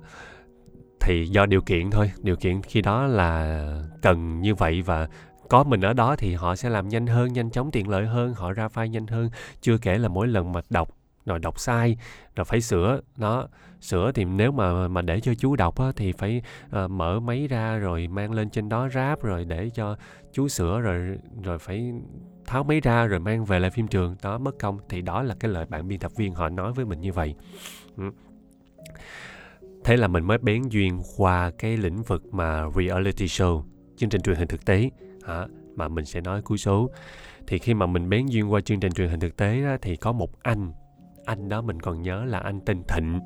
[1.00, 3.62] thì do điều kiện thôi điều kiện khi đó là
[4.01, 5.08] cần như vậy và
[5.50, 8.33] có mình ở đó thì họ sẽ làm nhanh hơn nhanh chóng tiện lợi hơn
[8.33, 9.29] họ ra file nhanh hơn.
[9.61, 10.90] Chưa kể là mỗi lần mà đọc
[11.27, 11.98] rồi đọc sai
[12.35, 13.01] rồi phải sửa.
[13.18, 13.48] Nó
[13.81, 17.48] sửa thì nếu mà mà để cho chú đọc á, thì phải uh, mở máy
[17.48, 19.96] ra rồi mang lên trên đó ráp rồi để cho
[20.31, 21.94] chú sửa rồi rồi phải
[22.46, 24.16] tháo máy ra rồi mang về lại phim trường.
[24.24, 24.79] Đó mất công.
[24.90, 27.35] Thì đó là cái lời bạn biên tập viên họ nói với mình như vậy.
[29.83, 33.63] Thế là mình mới bén duyên qua cái lĩnh vực mà reality show
[33.98, 34.90] chương trình truyền hình thực tế.
[35.25, 36.90] Hả mà mình sẽ nói cuối số.
[37.48, 39.96] Thì khi mà mình bén duyên qua chương trình truyền hình thực tế đó, thì
[39.96, 40.72] có một anh
[41.27, 43.20] anh đó mình còn nhớ là anh tên thịnh.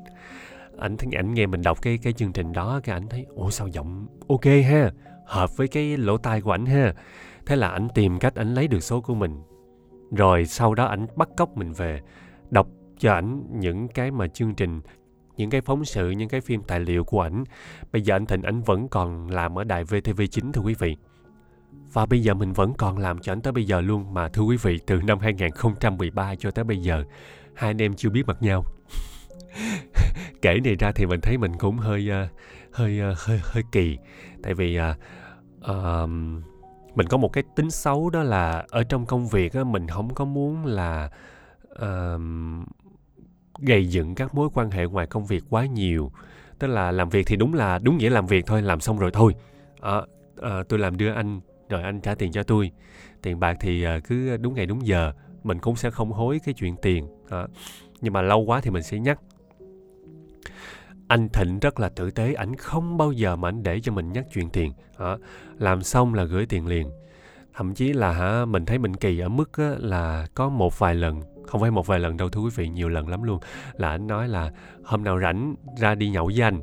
[0.78, 3.50] Anh thấy ảnh nghe mình đọc cái cái chương trình đó, cái ảnh thấy, ủa,
[3.50, 4.90] sao giọng ok ha?
[5.26, 6.94] Hợp với cái lỗ tai của ảnh ha?
[7.46, 9.42] Thế là ảnh tìm cách ảnh lấy được số của mình.
[10.10, 12.00] Rồi sau đó ảnh bắt cóc mình về,
[12.50, 14.80] đọc cho ảnh những cái mà chương trình,
[15.36, 17.44] những cái phóng sự, những cái phim tài liệu của ảnh.
[17.92, 20.96] Bây giờ anh thịnh ảnh vẫn còn làm ở đài VTV9 thưa quý vị.
[21.92, 24.42] Và bây giờ mình vẫn còn làm cho ảnh tới bây giờ luôn mà, thưa
[24.42, 27.04] quý vị, từ năm 2013 cho tới bây giờ
[27.54, 28.64] hai anh em chưa biết mặt nhau.
[30.42, 32.30] Kể này ra thì mình thấy mình cũng hơi uh,
[32.72, 33.98] hơi uh, hơi hơi kỳ.
[34.42, 34.96] Tại vì uh,
[35.70, 36.10] uh,
[36.94, 40.14] mình có một cái tính xấu đó là ở trong công việc á, mình không
[40.14, 41.10] có muốn là
[41.72, 42.20] uh,
[43.58, 46.12] gây dựng các mối quan hệ ngoài công việc quá nhiều.
[46.58, 49.10] Tức là làm việc thì đúng là đúng nghĩa làm việc thôi làm xong rồi
[49.14, 49.34] thôi.
[49.80, 50.00] À,
[50.42, 52.70] à, tôi làm đưa anh rồi anh trả tiền cho tôi.
[53.22, 55.12] Tiền bạc thì uh, cứ đúng ngày đúng giờ
[55.42, 57.46] mình cũng sẽ không hối cái chuyện tiền à,
[58.00, 59.20] nhưng mà lâu quá thì mình sẽ nhắc.
[61.08, 64.12] Anh thịnh rất là tử tế ảnh không bao giờ mà ảnh để cho mình
[64.12, 65.16] nhắc chuyện tiền à,
[65.58, 66.90] làm xong là gửi tiền liền.
[67.54, 70.94] Thậm chí là hả mình thấy mình kỳ ở mức á, là có một vài
[70.94, 73.38] lần không phải một vài lần đâu thưa quý vị nhiều lần lắm luôn
[73.72, 74.52] là anh nói là
[74.84, 76.60] hôm nào rảnh ra đi nhậu với anh.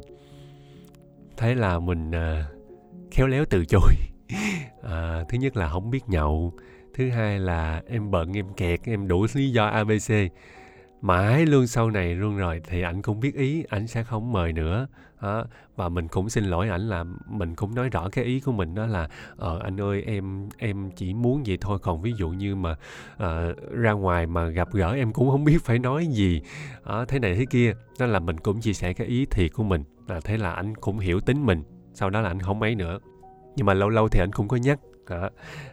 [1.37, 2.45] Thế là mình à,
[3.11, 3.93] khéo léo từ chối.
[4.83, 6.53] À, thứ nhất là không biết nhậu
[6.99, 10.13] thứ hai là em bận em kẹt em đủ lý do abc
[11.01, 14.53] mãi luôn sau này luôn rồi thì ảnh cũng biết ý ảnh sẽ không mời
[14.53, 14.87] nữa
[15.21, 15.45] đó.
[15.75, 18.75] và mình cũng xin lỗi ảnh là mình cũng nói rõ cái ý của mình
[18.75, 22.55] đó là ờ anh ơi em em chỉ muốn vậy thôi còn ví dụ như
[22.55, 22.71] mà
[23.13, 26.41] uh, ra ngoài mà gặp gỡ em cũng không biết phải nói gì
[26.85, 29.63] đó, thế này thế kia đó là mình cũng chia sẻ cái ý thiệt của
[29.63, 32.75] mình là thế là anh cũng hiểu tính mình sau đó là anh không ấy
[32.75, 32.99] nữa
[33.55, 35.21] nhưng mà lâu lâu thì anh cũng có nhắc đó.
[35.21, 35.29] À,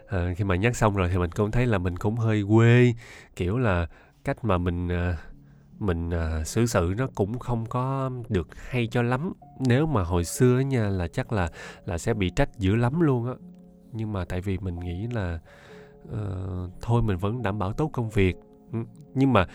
[0.07, 2.95] ờ, khi mà nhắc xong rồi thì mình cũng thấy là mình cũng hơi quê
[3.37, 3.87] kiểu là
[4.27, 5.15] cách mà mình ờ,
[5.79, 9.33] mình uh, xử sự nó cũng không có được hay cho lắm.
[9.61, 11.49] Nếu mà hồi xưa nha là chắc là
[11.85, 13.35] là sẽ bị trách dữ lắm luôn á.
[13.93, 15.39] Nhưng mà tại vì mình nghĩ là
[16.09, 18.37] uh, thôi mình vẫn đảm bảo tốt công việc.
[18.73, 18.79] Ừ,
[19.15, 19.47] nhưng mà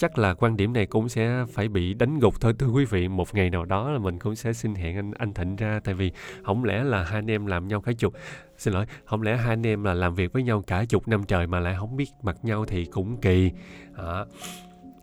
[0.00, 3.08] chắc là quan điểm này cũng sẽ phải bị đánh gục thôi thưa quý vị.
[3.08, 5.94] Một ngày nào đó là mình cũng sẽ xin hẹn anh anh thịnh ra tại
[5.94, 6.12] vì
[6.44, 8.14] không lẽ là hai anh em làm nhau cái chục.
[8.58, 11.22] Xin lỗi không lẽ hai anh em là làm việc với nhau cả chục năm
[11.24, 13.50] trời mà lại không biết mặt nhau thì cũng kỳ.
[13.96, 14.24] À,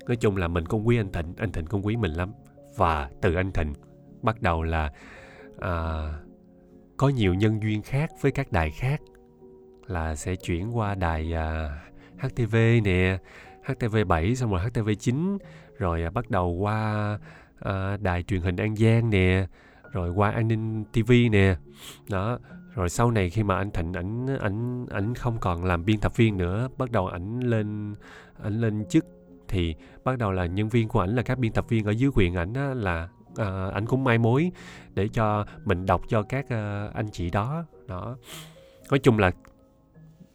[0.07, 2.31] nói chung là mình cũng quý anh thịnh anh thịnh cũng quý mình lắm.
[2.75, 3.73] Và từ anh thịnh
[4.21, 4.91] bắt đầu là
[5.59, 6.03] à,
[6.97, 9.01] có nhiều nhân duyên khác với các đài khác.
[9.87, 11.79] Là sẽ chuyển qua đài à,
[12.17, 13.17] HTV nè
[13.67, 15.37] HTV7 xong rồi HTV9
[15.77, 17.19] rồi à, bắt đầu qua
[17.59, 19.47] à, đài truyền hình An Giang nè
[19.91, 21.55] rồi qua an ninh TV nè.
[22.09, 22.39] Đó
[22.75, 26.17] rồi sau này khi mà anh Thịnh ảnh ảnh ảnh không còn làm biên tập
[26.17, 27.95] viên nữa bắt đầu ảnh lên
[28.43, 29.05] ảnh lên chức
[29.47, 32.11] thì bắt đầu là nhân viên của ảnh là các biên tập viên ở dưới
[32.15, 34.51] quyền ảnh á, là à, ảnh cũng mai mối
[34.93, 37.65] để cho mình đọc cho các uh, anh chị đó.
[37.87, 38.17] Đó.
[38.89, 39.31] Nói chung là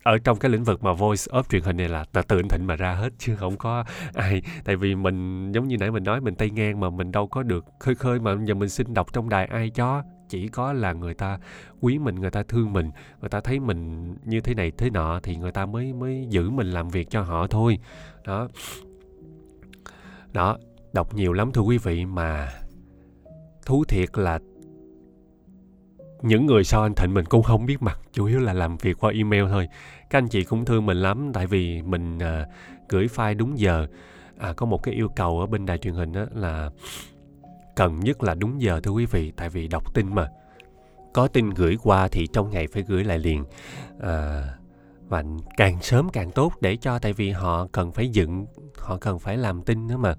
[0.03, 2.67] ở trong cái lĩnh vực mà voice of truyền hình này là tự anh thịnh
[2.67, 3.85] mà ra hết chứ không có
[4.15, 4.43] ai.
[4.65, 7.43] Tại vì mình, giống như nãy mình nói, mình tay ngang mà mình đâu có
[7.43, 10.93] được khơi khơi mà giờ mình xin đọc trong đài ai cho chỉ có là
[10.93, 11.39] người ta
[11.81, 15.21] quý mình, người ta thương mình, người ta thấy mình như thế này thế nọ
[15.23, 17.79] thì người ta mới mới giữ mình làm việc cho họ thôi.
[18.25, 18.49] Đó.
[20.33, 20.59] Đó,
[20.93, 22.49] đọc nhiều lắm thưa quý vị mà
[23.67, 24.39] thú thiệt là
[26.23, 28.97] những người sau anh Thịnh mình cũng không biết mặt chủ yếu là làm việc
[29.01, 29.69] qua email thôi.
[30.11, 32.47] Các anh chị cũng thương mình lắm tại vì mình à,
[32.89, 33.87] gửi file đúng giờ.
[34.39, 36.71] À, có một cái yêu cầu ở bên đài truyền hình đó là
[37.77, 40.29] cần nhất là đúng giờ thưa quý vị tại vì đọc tin mà.
[41.13, 43.45] Có tin gửi qua thì trong ngày phải gửi lại liền.
[44.01, 44.43] À,
[45.09, 45.25] và
[45.57, 48.47] càng sớm càng tốt để cho tại vì họ cần phải dựng
[48.79, 50.15] họ cần phải làm tin nữa mà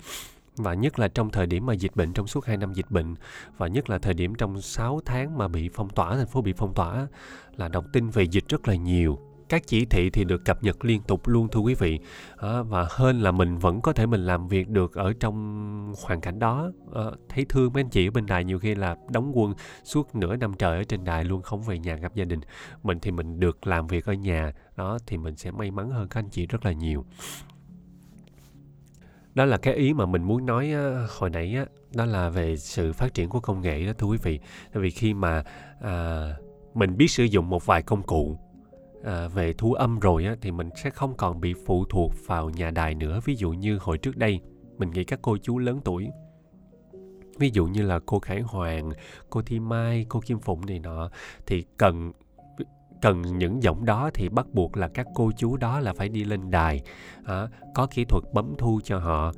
[0.57, 3.15] và nhất là trong thời điểm mà dịch bệnh trong suốt 2 năm dịch bệnh
[3.57, 6.53] và nhất là thời điểm trong 6 tháng mà bị phong tỏa thành phố bị
[6.57, 7.07] phong tỏa
[7.55, 9.19] là đọc tin về dịch rất là nhiều.
[9.49, 11.99] Các chỉ thị thì được cập nhật liên tục luôn thưa quý vị.
[12.37, 16.21] À, và hơn là mình vẫn có thể mình làm việc được ở trong hoàn
[16.21, 16.71] cảnh đó.
[16.93, 20.15] À, thấy thương mấy anh chị ở bên đài nhiều khi là đóng quân suốt
[20.15, 22.39] nửa năm trời ở trên đài luôn không về nhà gặp gia đình.
[22.83, 26.07] Mình thì mình được làm việc ở nhà đó thì mình sẽ may mắn hơn
[26.07, 27.05] các anh chị rất là nhiều
[29.35, 32.57] đó là cái ý mà mình muốn nói á, hồi nãy á, đó là về
[32.57, 34.39] sự phát triển của công nghệ đó thưa quý vị.
[34.73, 35.43] Tại vì khi mà
[35.81, 36.27] à,
[36.73, 38.37] mình biết sử dụng một vài công cụ
[39.03, 42.49] à, về thu âm rồi á, thì mình sẽ không còn bị phụ thuộc vào
[42.49, 43.19] nhà đài nữa.
[43.25, 44.39] Ví dụ như hồi trước đây
[44.77, 46.09] mình nghĩ các cô chú lớn tuổi
[47.39, 48.91] ví dụ như là cô Khải Hoàng,
[49.29, 51.09] cô Thi Mai, cô Kim Phụng này nọ
[51.45, 52.11] thì cần
[53.03, 56.23] cần những giọng đó thì bắt buộc là các cô chú đó là phải đi
[56.23, 56.81] lên đài
[57.23, 59.31] à, có kỹ thuật bấm thu cho họ.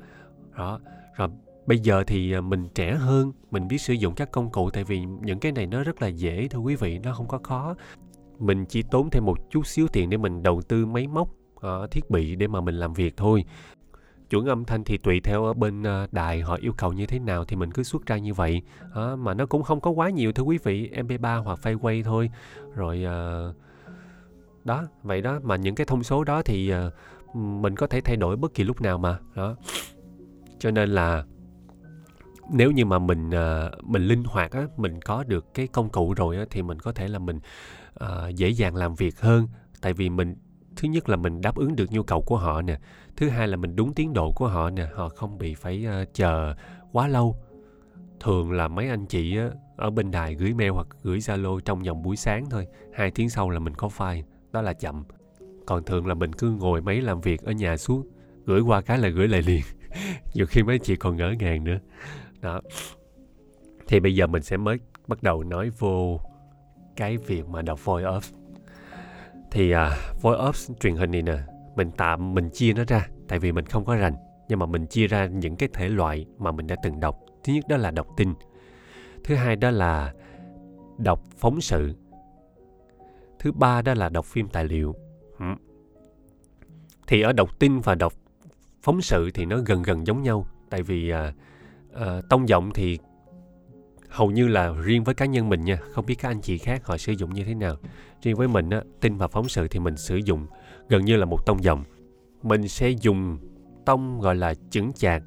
[0.56, 0.80] Đó
[1.16, 1.28] rồi
[1.66, 4.84] bây giờ thì à, mình trẻ hơn mình biết sử dụng các công cụ tại
[4.84, 7.74] vì những cái này nó rất là dễ thưa quý vị nó không có khó.
[8.38, 11.90] Mình chỉ tốn thêm một chút xíu tiền để mình đầu tư máy móc uh,
[11.90, 13.44] thiết bị để mà mình làm việc thôi
[14.30, 17.18] chuẩn âm thanh thì tùy theo ở bên ờ, đài họ yêu cầu như thế
[17.18, 18.62] nào thì mình cứ xuất ra như vậy.
[18.94, 22.02] À, mà nó cũng không có quá nhiều thưa quý vị mp3 hoặc file quay
[22.02, 22.30] thôi.
[22.74, 23.42] Rồi à,
[24.64, 25.40] đó vậy đó.
[25.42, 26.90] Mà những cái thông số đó thì à,
[27.34, 29.18] mình có thể thay đổi bất kỳ lúc nào mà.
[29.34, 29.56] Đó.
[30.58, 31.24] Cho nên là
[32.52, 36.14] nếu như mà mình à, mình linh hoạt á mình có được cái công cụ
[36.14, 37.40] rồi á thì mình có thể là mình
[37.94, 39.48] à, dễ dàng làm việc hơn.
[39.80, 40.36] Tại vì mình
[40.76, 42.78] thứ nhất là mình đáp ứng được nhu cầu của họ nè
[43.16, 46.14] thứ hai là mình đúng tiến độ của họ nè họ không bị phải uh,
[46.14, 46.54] chờ
[46.92, 47.36] quá lâu.
[48.20, 51.82] Thường là mấy anh chị á, ở bên đài gửi mail hoặc gửi zalo trong
[51.82, 55.04] vòng buổi sáng thôi hai tiếng sau là mình có file đó là chậm.
[55.66, 58.06] Còn thường là mình cứ ngồi máy làm việc ở nhà suốt
[58.44, 59.62] gửi qua cái là gửi lại liền.
[60.34, 61.78] Nhiều khi mấy chị còn ngỡ ngàng nữa.
[62.40, 62.60] Đó.
[63.86, 66.20] Thì bây giờ mình sẽ mới bắt đầu nói vô
[66.96, 68.32] cái việc mà đọc voice off.
[69.50, 71.38] Thì uh, voice off truyền hình này nè
[71.76, 74.14] mình tạm mình chia nó ra tại vì mình không có rành
[74.48, 77.18] nhưng mà mình chia ra những cái thể loại mà mình đã từng đọc.
[77.44, 78.34] Thứ nhất đó là đọc tin
[79.24, 80.12] thứ hai đó là
[80.98, 81.94] đọc phóng sự
[83.38, 84.94] thứ ba đó là đọc phim tài liệu.
[87.06, 88.12] Thì ở đọc tin và đọc
[88.82, 91.32] phóng sự thì nó gần gần giống nhau tại vì à,
[91.94, 92.98] à, tông giọng thì
[94.08, 96.86] hầu như là riêng với cá nhân mình nha không biết các anh chị khác
[96.86, 97.76] họ sử dụng như thế nào.
[98.22, 100.46] Riêng với mình á, tin và phóng sự thì mình sử dụng
[100.88, 101.84] gần như là một tông giọng
[102.42, 103.38] mình sẽ dùng
[103.84, 105.22] tông gọi là chững chạc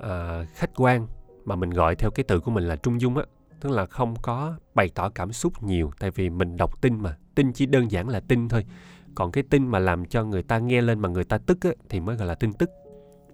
[0.00, 1.06] à, khách quan
[1.44, 3.24] mà mình gọi theo cái từ của mình là trung dung á.
[3.60, 7.16] Tức là không có bày tỏ cảm xúc nhiều tại vì mình đọc tin mà.
[7.34, 8.64] Tin chỉ đơn giản là tin thôi.
[9.14, 11.70] Còn cái tin mà làm cho người ta nghe lên mà người ta tức á,
[11.88, 12.70] thì mới gọi là tin tức.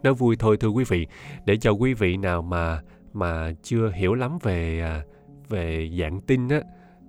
[0.02, 1.06] Nó vui thôi thưa quý vị.
[1.46, 5.04] Để cho quý vị nào mà mà chưa hiểu lắm về à,
[5.48, 6.60] về dạng tin á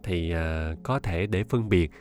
[0.04, 1.92] thì à, có thể để phân biệt.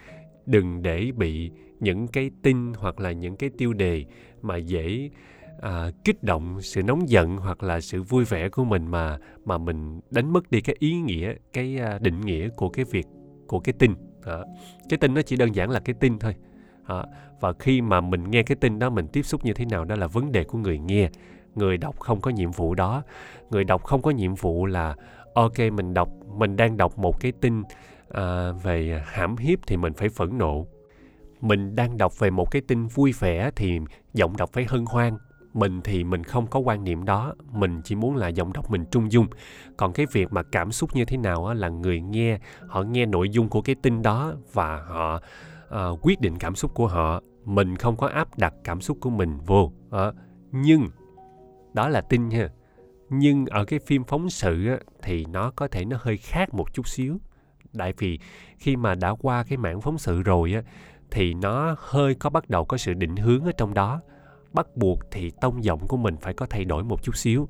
[0.47, 1.51] Đừng để bị
[1.85, 4.05] những cái tin hoặc là những cái tiêu đề
[4.43, 5.11] mà dễ
[5.61, 9.59] à, kích động sự nóng giận hoặc là sự vui vẻ của mình mà mà
[9.59, 13.07] mình đánh mất đi cái ý nghĩa cái à, định nghĩa của cái việc
[13.47, 13.95] của cái tin.
[14.23, 14.39] À,
[14.89, 16.35] cái tin nó chỉ đơn giản là cái tin thôi.
[16.85, 17.05] À,
[17.41, 19.97] và khi mà mình nghe cái tin đó mình tiếp xúc như thế nào đó
[19.97, 21.11] là vấn đề của người nghe.
[21.55, 23.03] Người đọc không có nhiệm vụ đó.
[23.51, 24.97] Người đọc không có nhiệm vụ là
[25.35, 27.63] ok mình đọc mình đang đọc một cái tin
[28.09, 30.67] à, về hãm hiếp thì mình phải phẫn nộ
[31.45, 33.81] mình đang đọc về một cái tin vui vẻ thì
[34.13, 35.17] giọng đọc phải hân hoan.
[35.55, 37.35] Mình thì mình không có quan niệm đó.
[37.53, 39.27] Mình chỉ muốn là giọng đọc mình trung dung.
[39.77, 43.07] Còn cái việc mà cảm xúc như thế nào á, là người nghe họ nghe
[43.07, 45.21] nội dung của cái tin đó và họ
[45.67, 47.21] uh, quyết định cảm xúc của họ.
[47.45, 49.73] Mình không có áp đặt cảm xúc của mình vô.
[49.89, 50.15] Uh,
[50.53, 50.89] nhưng
[51.73, 52.49] đó là tin ha
[53.11, 56.75] nhưng ở cái phim phóng sự á, thì nó có thể nó hơi khác một
[56.75, 57.19] chút xíu.
[57.79, 58.19] Tại vì
[58.59, 60.63] khi mà đã qua cái mảng phóng sự rồi á
[61.15, 64.01] thì nó hơi có bắt đầu có sự định hướng ở trong đó.
[64.53, 67.49] Bắt buộc thì tông giọng của mình phải có thay đổi một chút xíu.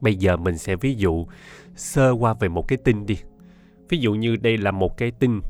[0.00, 1.26] Bây giờ mình sẽ ví dụ
[1.74, 3.16] sơ qua về một cái tin đi.
[3.88, 5.40] Ví dụ như đây là một cái tin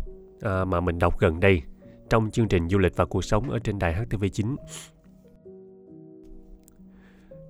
[0.41, 1.63] à, mà mình đọc gần đây
[2.11, 4.57] trong chương trình du lịch và cuộc sống ở trên đài HTV9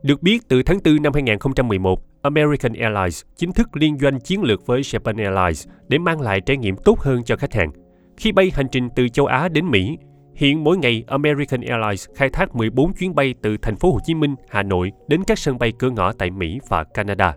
[0.03, 4.67] được biết, từ tháng 4 năm 2011, American Airlines chính thức liên doanh chiến lược
[4.67, 7.71] với Japan Airlines để mang lại trải nghiệm tốt hơn cho khách hàng.
[8.17, 9.99] Khi bay hành trình từ châu Á đến Mỹ,
[10.35, 14.15] hiện mỗi ngày American Airlines khai thác 14 chuyến bay từ thành phố Hồ Chí
[14.15, 17.37] Minh, Hà Nội đến các sân bay cửa ngõ tại Mỹ và Canada.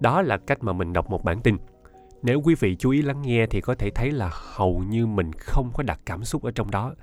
[0.00, 1.56] Đó là cách mà mình đọc một bản tin.
[2.22, 5.30] Nếu quý vị chú ý lắng nghe thì có thể thấy là hầu như mình
[5.38, 6.94] không có đặt cảm xúc ở trong đó.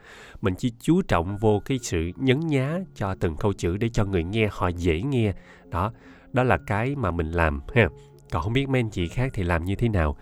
[0.42, 4.06] Mình chỉ chú trọng vô cái sự nhấn nhá cho từng câu chữ để cho
[4.06, 5.34] người nghe họ dễ nghe.
[5.70, 5.92] Đó
[6.34, 7.90] đó là cái mà mình làm ha.
[8.32, 10.18] Còn không biết mấy anh chị khác thì làm như thế nào.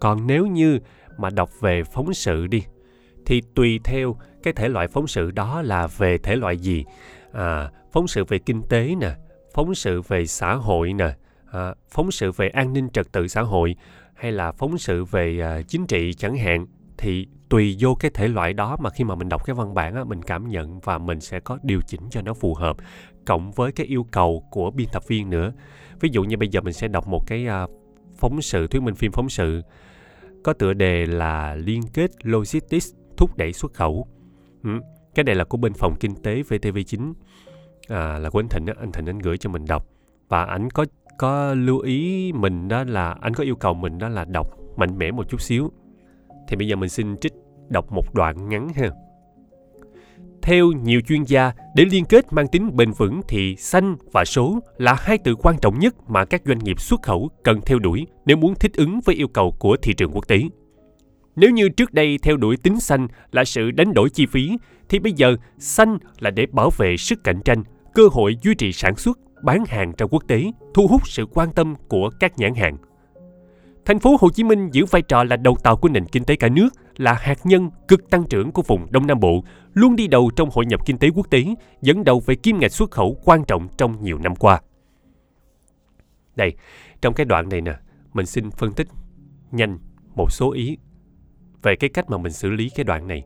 [0.00, 0.78] Còn nếu như
[1.20, 2.62] mà đọc về phóng sự đi.
[3.26, 6.84] Thì tùy theo cái thể loại phóng sự đó là về thể loại gì.
[7.32, 9.14] À, phóng sự về kinh tế nè
[9.54, 11.14] phóng sự về xã hội nè
[11.52, 13.76] à, phóng sự về an ninh trật tự xã hội
[14.14, 16.66] hay là phóng sự về à, chính trị chẳng hạn
[16.98, 19.94] thì tùy vô cái thể loại đó mà khi mà mình đọc cái văn bản
[19.94, 22.76] á, mình cảm nhận và mình sẽ có điều chỉnh cho nó phù hợp
[23.26, 25.52] cộng với cái yêu cầu của biên tập viên nữa.
[26.00, 27.66] Ví dụ như bây giờ mình sẽ đọc một cái à,
[28.16, 29.62] phóng sự thuyết minh phim phóng sự
[30.44, 34.06] có tựa đề là liên kết logistics thúc đẩy xuất khẩu.
[34.64, 34.70] Ừ.
[35.14, 37.12] cái này là của bên phòng kinh tế VTV9
[37.88, 39.86] à, là của anh Thịnh anh Thịnh anh gửi cho mình đọc.
[40.28, 40.84] Và anh có
[41.18, 44.98] có lưu ý mình đó là anh có yêu cầu mình đó là đọc mạnh
[44.98, 45.70] mẽ một chút xíu.
[46.48, 47.32] Thì bây giờ mình xin trích
[47.68, 48.90] đọc một đoạn ngắn ha
[50.42, 54.58] theo nhiều chuyên gia để liên kết mang tính bền vững thì xanh và số
[54.78, 58.06] là hai từ quan trọng nhất mà các doanh nghiệp xuất khẩu cần theo đuổi
[58.26, 60.42] nếu muốn thích ứng với yêu cầu của thị trường quốc tế
[61.36, 64.56] nếu như trước đây theo đuổi tính xanh là sự đánh đổi chi phí
[64.88, 67.62] thì bây giờ xanh là để bảo vệ sức cạnh tranh
[67.94, 71.52] cơ hội duy trì sản xuất bán hàng ra quốc tế, thu hút sự quan
[71.52, 72.76] tâm của các nhãn hàng.
[73.84, 76.36] Thành phố Hồ Chí Minh giữ vai trò là đầu tàu của nền kinh tế
[76.36, 76.68] cả nước,
[77.00, 80.48] là hạt nhân cực tăng trưởng của vùng Đông Nam Bộ, luôn đi đầu trong
[80.52, 81.44] hội nhập kinh tế quốc tế,
[81.82, 84.60] dẫn đầu về kim ngạch xuất khẩu quan trọng trong nhiều năm qua.
[86.36, 86.54] Đây,
[87.00, 87.74] trong cái đoạn này nè,
[88.12, 88.88] mình xin phân tích
[89.50, 89.78] nhanh
[90.14, 90.78] một số ý
[91.62, 93.22] về cái cách mà mình xử lý cái đoạn này.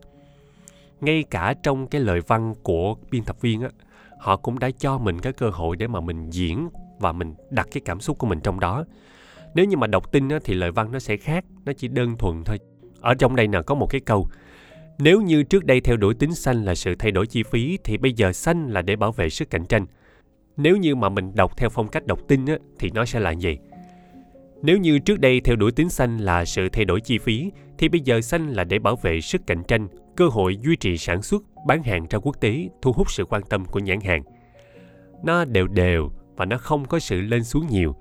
[1.01, 3.69] Ngay cả trong cái lời văn của biên tập viên á,
[4.19, 7.67] họ cũng đã cho mình cái cơ hội để mà mình diễn và mình đặt
[7.71, 8.85] cái cảm xúc của mình trong đó
[9.55, 12.17] nếu như mà đọc tin á, thì lời văn nó sẽ khác nó chỉ đơn
[12.17, 12.59] thuần thôi
[13.05, 14.27] ở trong đây nè có một cái câu
[14.97, 17.97] nếu như trước đây theo đuổi tính xanh là sự thay đổi chi phí thì
[17.97, 19.85] bây giờ xanh là để bảo vệ sức cạnh tranh
[20.57, 23.31] nếu như mà mình đọc theo phong cách đọc tin á, thì nó sẽ là
[23.31, 23.57] gì
[24.61, 27.89] nếu như trước đây theo đuổi tính xanh là sự thay đổi chi phí thì
[27.89, 31.21] bây giờ xanh là để bảo vệ sức cạnh tranh cơ hội duy trì sản
[31.21, 34.23] xuất bán hàng ra quốc tế thu hút sự quan tâm của nhãn hàng.
[35.23, 37.95] Nó đều đều và nó không có sự lên xuống nhiều.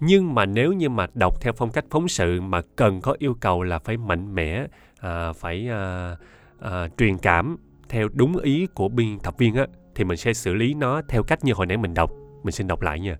[0.00, 3.34] Nhưng mà nếu như mà đọc theo phong cách phóng sự mà cần có yêu
[3.40, 4.66] cầu là phải mạnh mẽ,
[5.00, 6.16] à, phải à,
[6.60, 7.56] à, truyền cảm
[7.88, 11.22] theo đúng ý của biên tập viên á, thì mình sẽ xử lý nó theo
[11.22, 12.10] cách như hồi nãy mình đọc.
[12.42, 13.16] Mình xin đọc lại nha.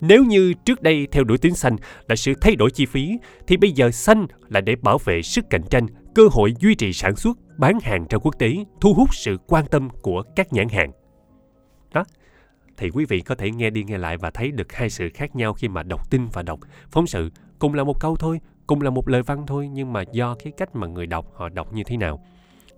[0.00, 1.76] Nếu như trước đây theo đuổi tiếng xanh
[2.08, 5.44] là sự thay đổi chi phí, thì bây giờ xanh là để bảo vệ sức
[5.50, 9.14] cạnh tranh, cơ hội duy trì sản xuất, bán hàng ra quốc tế, thu hút
[9.14, 10.90] sự quan tâm của các nhãn hàng.
[12.78, 15.36] Thì quý vị có thể nghe đi nghe lại và thấy được hai sự khác
[15.36, 16.60] nhau khi mà đọc tin và đọc
[16.90, 17.30] phóng sự.
[17.58, 20.52] Cùng là một câu thôi, cùng là một lời văn thôi, nhưng mà do cái
[20.56, 22.24] cách mà người đọc họ đọc như thế nào.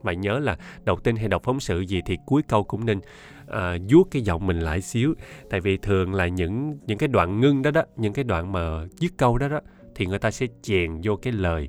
[0.03, 3.01] Và nhớ là đọc tin hay đọc phóng sự gì thì cuối câu cũng nên
[3.49, 5.15] à, vuốt cái giọng mình lại xíu
[5.51, 8.87] tại vì thường là những những cái đoạn ngưng đó đó những cái đoạn mà
[8.97, 9.61] dứt câu đó đó
[9.95, 11.69] thì người ta sẽ chèn vô cái lời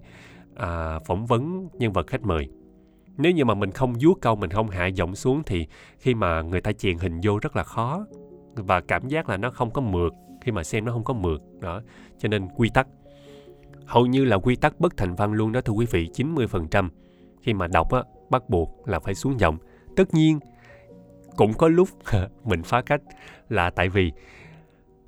[0.55, 2.49] à, phỏng vấn nhân vật khách mời
[3.17, 5.67] nếu như mà mình không vuốt câu mình không hạ giọng xuống thì
[5.99, 8.05] khi mà người ta chèn hình vô rất là khó.
[8.55, 11.41] Và cảm giác là nó không có mượt khi mà xem nó không có mượt
[11.59, 11.81] đó.
[12.17, 12.87] Cho nên quy tắc.
[13.85, 16.89] Hầu như là quy tắc bất thành văn luôn đó thưa quý vị 90%
[17.41, 19.57] khi mà đọc á bắt buộc là phải xuống giọng.
[19.95, 20.39] Tất nhiên
[21.35, 21.89] cũng có lúc
[22.43, 23.01] mình phá cách
[23.49, 24.11] là tại vì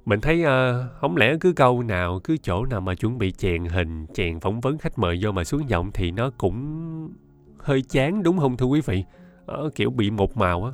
[0.05, 3.65] mình thấy uh, không lẽ cứ câu nào cứ chỗ nào mà chuẩn bị chèn
[3.65, 7.09] hình chèn phỏng vấn khách mời vô mà xuống giọng thì nó cũng
[7.63, 9.03] hơi chán đúng không thưa quý vị?
[9.45, 10.71] Ở kiểu bị một màu á.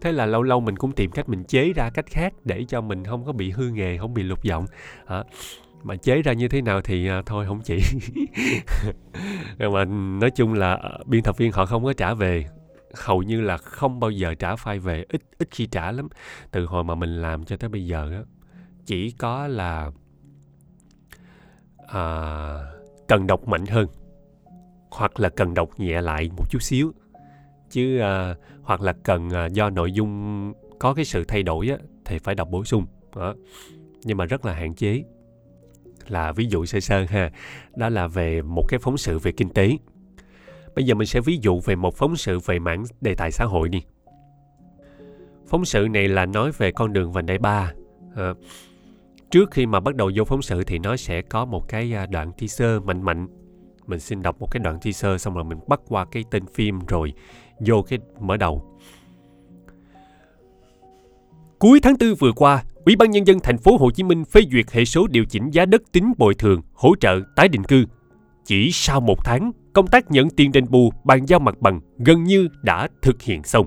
[0.00, 2.80] Thế là lâu lâu mình cũng tìm cách mình chế ra cách khác để cho
[2.80, 4.66] mình không có bị hư nghề không bị lục giọng.
[5.06, 5.24] À,
[5.82, 7.78] mà chế ra như thế nào thì à, thôi không chỉ.
[9.58, 9.84] Mà
[10.20, 12.46] nói chung là ờ, biên tập viên họ không có trả về.
[12.94, 16.08] Hầu như là không bao giờ trả file về ít ít khi trả lắm.
[16.50, 18.22] Từ hồi mà mình làm cho tới bây giờ á
[18.86, 19.90] chỉ có là
[21.86, 22.02] à,
[23.08, 23.86] cần đọc mạnh hơn
[24.96, 26.92] hoặc là cần đọc nhẹ lại một chút xíu.
[27.70, 31.76] Chứ à, hoặc là cần à, do nội dung có cái sự thay đổi á,
[32.04, 32.86] thì phải đọc bổ sung.
[33.16, 33.34] Đó.
[34.04, 35.04] nhưng mà rất là hạn chế.
[36.08, 37.30] Là ví dụ sơ sơ ha
[37.76, 39.70] đó là về một cái phóng sự về kinh tế.
[40.74, 43.44] Bây giờ mình sẽ ví dụ về một phóng sự về mảng đề tài xã
[43.44, 43.82] hội đi.
[45.46, 47.72] Phóng sự này là nói về con đường vành đai ba.
[48.16, 48.34] À,
[49.30, 52.06] trước khi mà bắt đầu vô phóng sự thì nó sẽ có một cái à,
[52.06, 53.28] đoạn teaser mạnh mạnh
[53.86, 56.78] mình xin đọc một cái đoạn teaser xong rồi mình bắt qua cái tên phim
[56.88, 57.12] rồi
[57.66, 58.78] vô cái mở đầu
[61.58, 64.40] Cuối tháng 4 vừa qua, Ủy ban nhân dân thành phố Hồ Chí Minh phê
[64.52, 67.84] duyệt hệ số điều chỉnh giá đất tính bồi thường, hỗ trợ tái định cư.
[68.44, 72.24] Chỉ sau một tháng, công tác nhận tiền đền bù, bàn giao mặt bằng gần
[72.24, 73.66] như đã thực hiện xong.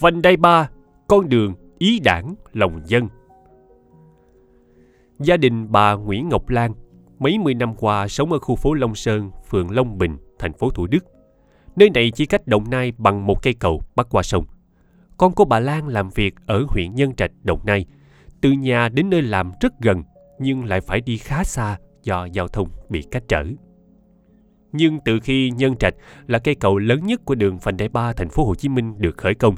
[0.00, 0.70] Vành đai ba,
[1.08, 3.08] con đường, ý đảng, lòng dân.
[5.18, 6.72] Gia đình bà Nguyễn Ngọc Lan
[7.22, 10.70] mấy mươi năm qua sống ở khu phố Long Sơn, phường Long Bình, thành phố
[10.70, 11.04] Thủ Đức.
[11.76, 14.44] Nơi này chỉ cách Đồng Nai bằng một cây cầu bắc qua sông.
[15.16, 17.86] Con của bà Lan làm việc ở huyện Nhân Trạch, Đồng Nai.
[18.40, 20.02] Từ nhà đến nơi làm rất gần,
[20.38, 23.44] nhưng lại phải đi khá xa do giao thông bị cách trở.
[24.72, 25.94] Nhưng từ khi Nhân Trạch
[26.26, 28.94] là cây cầu lớn nhất của đường vành đai ba thành phố Hồ Chí Minh
[28.98, 29.54] được khởi công,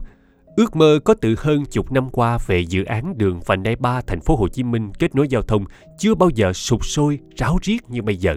[0.57, 4.01] ước mơ có từ hơn chục năm qua về dự án đường vành đai ba
[4.01, 5.65] thành phố Hồ Chí Minh kết nối giao thông
[5.99, 8.37] chưa bao giờ sụp sôi ráo riết như bây giờ.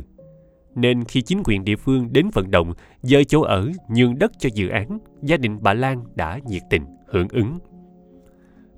[0.76, 4.50] Nên khi chính quyền địa phương đến vận động dời chỗ ở nhường đất cho
[4.54, 7.60] dự án, gia đình bà Lan đã nhiệt tình hưởng ứng.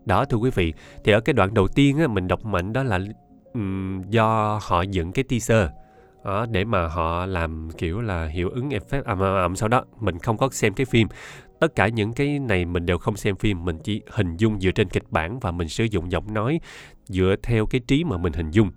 [0.06, 0.74] Đó thưa quý vị,
[1.04, 3.00] thì ở cái đoạn đầu tiên á, mình đọc mạnh đó là
[3.54, 5.70] um, do họ dựng cái teaser
[6.24, 9.84] đó, để mà họ làm kiểu là hiệu ứng effect ầm ầm à, sau đó
[10.00, 11.08] mình không có xem cái phim
[11.60, 14.72] tất cả những cái này mình đều không xem phim mình chỉ hình dung dựa
[14.72, 16.60] trên kịch bản và mình sử dụng giọng nói
[17.06, 18.72] dựa theo cái trí mà mình hình dung.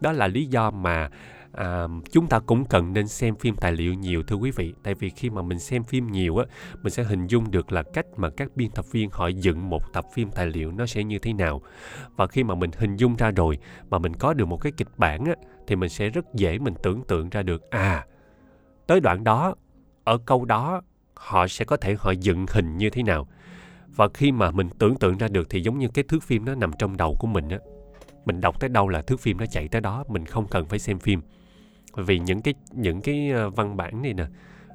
[0.00, 1.08] Đó là lý do mà
[1.52, 4.74] à, chúng ta cũng cần nên xem phim tài liệu nhiều thưa quý vị.
[4.82, 6.44] Tại vì khi mà mình xem phim nhiều á
[6.82, 9.92] mình sẽ hình dung được là cách mà các biên tập viên họ dựng một
[9.92, 11.62] tập phim tài liệu nó sẽ như thế nào.
[12.16, 13.58] Và khi mà mình hình dung ra rồi
[13.90, 15.34] mà mình có được một cái kịch bản á
[15.66, 18.06] thì mình sẽ rất dễ mình tưởng tượng ra được à
[18.86, 19.54] tới đoạn đó
[20.04, 20.82] ở câu đó
[21.16, 23.28] họ sẽ có thể họ dựng hình như thế nào.
[23.96, 26.54] Và khi mà mình tưởng tượng ra được thì giống như cái thước phim nó
[26.54, 27.58] nằm trong đầu của mình á.
[28.24, 30.78] Mình đọc tới đâu là thước phim nó chạy tới đó, mình không cần phải
[30.78, 31.20] xem phim.
[31.96, 34.24] Vì những cái những cái ờ, văn bản này nè,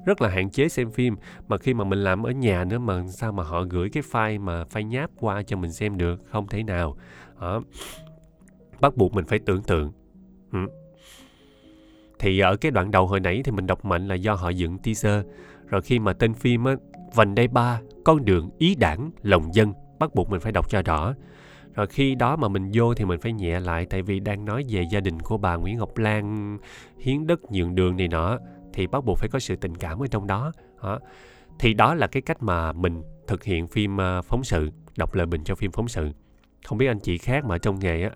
[0.06, 1.16] rất là hạn chế xem phim.
[1.48, 4.40] Mà khi mà mình làm ở nhà nữa mà sao mà họ gửi cái file
[4.40, 6.20] mà file nháp qua cho mình xem được?
[6.30, 6.96] Không thể nào.
[7.40, 7.62] Đó.
[8.80, 9.92] bắt buộc mình phải tưởng tượng.
[10.52, 10.58] Ừ.
[12.18, 14.78] thì ở cái đoạn đầu hồi nãy thì mình đọc mạnh là do họ dựng
[14.78, 15.24] teaser
[15.66, 16.74] rồi khi mà tên phim á
[17.14, 20.82] vành đai ba con đường ý đảng lòng dân bắt buộc mình phải đọc cho
[20.82, 21.14] rõ
[21.74, 24.64] rồi khi đó mà mình vô thì mình phải nhẹ lại tại vì đang nói
[24.68, 26.58] về gia đình của bà Nguyễn Ngọc Lan
[26.98, 28.38] hiến đất nhường đường này nọ
[28.72, 30.52] thì bắt buộc phải có sự tình cảm ở trong đó.
[30.82, 30.98] đó.
[31.58, 35.26] Thì đó là cái cách mà mình thực hiện phim à, phóng sự, đọc lời
[35.26, 36.10] bình cho phim phóng sự.
[36.66, 38.10] Không biết anh chị khác mà trong nghề á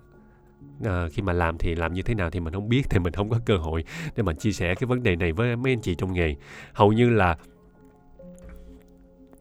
[0.84, 3.12] à, khi mà làm thì làm như thế nào thì mình không biết thì mình
[3.12, 3.84] không có cơ hội
[4.16, 6.34] để mà chia sẻ cái vấn đề này với mấy anh chị trong nghề.
[6.72, 7.36] Hầu như là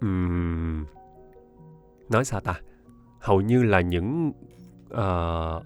[0.01, 0.85] um,
[2.09, 2.59] nói sao ta?
[3.19, 4.31] Hầu như là những
[4.93, 5.63] uh,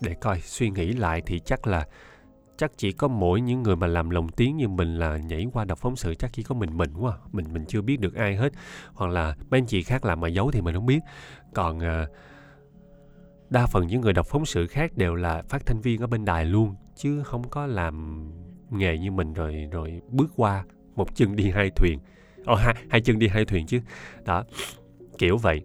[0.00, 1.86] để coi suy nghĩ lại thì chắc là
[2.56, 5.64] chắc chỉ có mỗi những người mà làm lồng tiếng như mình là nhảy qua
[5.64, 7.18] đọc phóng sự chắc chỉ có mình mình quá.
[7.32, 8.52] Mình mình chưa biết được ai hết.
[8.94, 11.00] Hoặc là mấy anh chị khác làm mà giấu thì mình không biết.
[11.54, 12.08] Còn uh,
[13.50, 16.24] đa phần những người đọc phóng sự khác đều là phát thanh viên ở bên
[16.24, 18.26] đài luôn chứ không có làm
[18.70, 20.64] nghề như mình rồi rồi bước qua
[20.96, 21.98] một chân đi hai thuyền.
[22.44, 23.80] Ồ hai hai chân đi hai thuyền chứ.
[24.24, 24.44] Đó
[25.18, 25.62] kiểu vậy.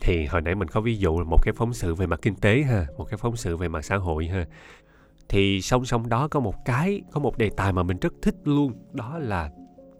[0.00, 2.34] Thì hồi nãy mình có ví dụ là một cái phóng sự về mặt kinh
[2.34, 4.46] tế ha một cái phóng sự về mặt xã hội ha.
[5.28, 8.34] Thì song song đó có một cái có một đề tài mà mình rất thích
[8.44, 9.50] luôn đó là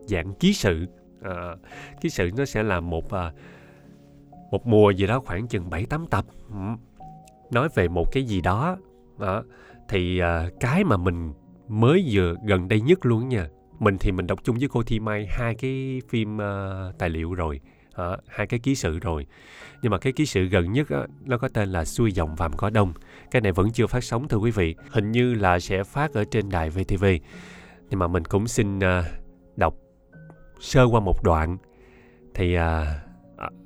[0.01, 0.87] dạng ký sự.
[1.23, 1.57] À,
[2.01, 3.33] ký sự nó sẽ là một à,
[4.53, 6.25] một mùa gì đó khoảng chừng bảy tám tập.
[7.51, 8.77] Nói về một cái gì đó
[9.19, 9.43] đó
[9.89, 11.33] thì à, cái mà mình
[11.69, 13.49] mới vừa gần đây nhất luôn nha.
[13.79, 17.35] Mình thì mình đọc chung với cô Thi Mai hai cái phim uh, tài liệu
[17.35, 19.27] rồi uh, hai cái ký sự rồi.
[19.83, 22.53] Nhưng mà cái ký sự gần nhất uh, nó có tên là xuôi dòng vàm
[22.53, 22.93] cỏ đông.
[23.31, 26.25] Cái này vẫn chưa phát sóng thưa quý vị hình như là sẽ phát ở
[26.25, 27.05] trên đài VTV
[27.91, 28.83] nhưng mà mình cũng xin uh,
[29.57, 29.75] đọc
[30.61, 31.57] sơ qua một đoạn.
[32.35, 32.63] Thì uh,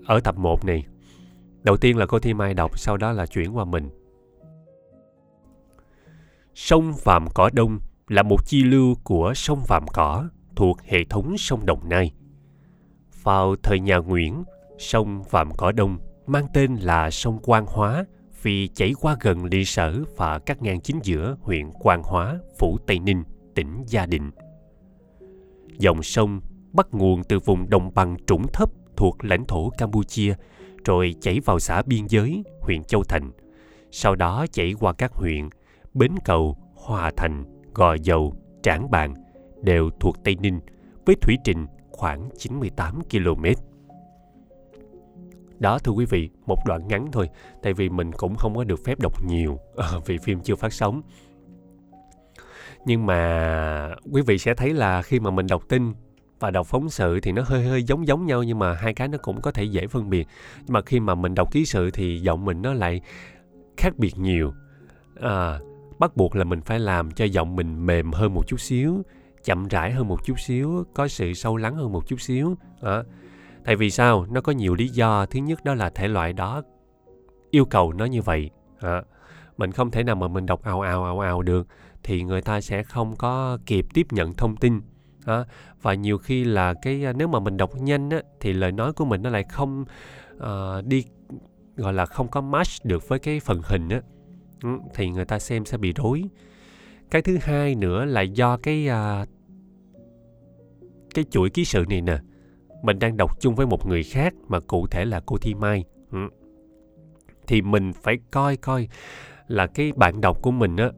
[0.06, 0.84] ở tập 1 này
[1.62, 3.90] đầu tiên là cô Thi Mai đọc sau đó là chuyển qua mình
[6.56, 11.38] Sông Vàm Cỏ Đông là một chi lưu của sông Vàm Cỏ thuộc hệ thống
[11.38, 12.12] sông Đồng Nai.
[13.22, 14.44] Vào thời nhà Nguyễn,
[14.78, 18.04] sông Vàm Cỏ Đông mang tên là sông Quang Hóa
[18.42, 22.78] vì chảy qua gần địa Sở và các ngang chính giữa huyện Quang Hóa, phủ
[22.86, 24.30] Tây Ninh, tỉnh Gia Định.
[25.78, 26.40] Dòng sông
[26.72, 30.34] bắt nguồn từ vùng đồng bằng trũng thấp thuộc lãnh thổ Campuchia,
[30.84, 33.30] rồi chảy vào xã biên giới, huyện Châu Thành.
[33.90, 35.48] Sau đó chảy qua các huyện
[35.94, 37.44] Bến Cầu, Hòa Thành,
[37.74, 39.14] Gò Dầu, Trảng Bàng
[39.62, 40.60] đều thuộc Tây Ninh
[41.06, 43.44] với thủy trình khoảng 98 km.
[45.58, 47.28] Đó thưa quý vị, một đoạn ngắn thôi,
[47.62, 50.72] tại vì mình cũng không có được phép đọc nhiều ờ, vì phim chưa phát
[50.72, 51.02] sóng.
[52.86, 55.92] Nhưng mà quý vị sẽ thấy là khi mà mình đọc tin
[56.40, 59.08] và đọc phóng sự thì nó hơi hơi giống giống nhau nhưng mà hai cái
[59.08, 60.28] nó cũng có thể dễ phân biệt.
[60.56, 63.00] Nhưng mà khi mà mình đọc ký sự thì giọng mình nó lại
[63.76, 64.52] khác biệt nhiều.
[65.20, 65.58] À,
[65.98, 69.02] bắt buộc là mình phải làm cho giọng mình mềm hơn một chút xíu
[69.46, 72.56] chậm rãi hơn một chút xíu có sự sâu lắng hơn một chút xíu.
[72.80, 73.02] À,
[73.64, 74.26] tại vì sao?
[74.30, 75.26] Nó có nhiều lý do.
[75.26, 76.62] Thứ nhất đó là thể loại đó
[77.50, 78.50] yêu cầu nó như vậy.
[78.80, 79.02] À,
[79.56, 81.66] mình không thể nào mà mình đọc ào ào ào ào được
[82.02, 84.80] thì người ta sẽ không có kịp tiếp nhận thông tin
[85.26, 85.44] à,
[85.82, 88.92] và nhiều khi là cái à, nếu mà mình đọc nhanh á, thì lời nói
[88.92, 89.84] của mình nó lại không
[90.36, 91.04] uh, đi
[91.76, 94.00] gọi là không có match được với cái phần hình á.
[94.62, 96.24] Ừ, thì người ta xem sẽ bị rối.
[97.10, 99.28] Cái thứ hai nữa là do cái uh,
[101.14, 102.18] cái chuỗi ký sự này nè.
[102.82, 105.84] Mình đang đọc chung với một người khác mà cụ thể là cô thi mai.
[106.12, 106.18] Ừ.
[107.46, 108.88] Thì mình phải coi coi
[109.48, 110.90] là cái bạn đọc của mình á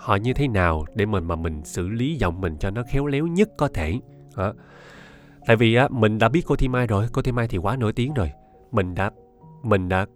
[0.00, 3.06] họ như thế nào để mình mà mình xử lý giọng mình cho nó khéo
[3.06, 3.98] léo nhất có thể.
[4.36, 4.52] Đó.
[5.46, 7.76] tại vì á mình đã biết cô thi mai rồi cô thi mai thì quá
[7.76, 8.30] nổi tiếng rồi.
[8.72, 9.10] Mình đã
[9.62, 10.06] mình đã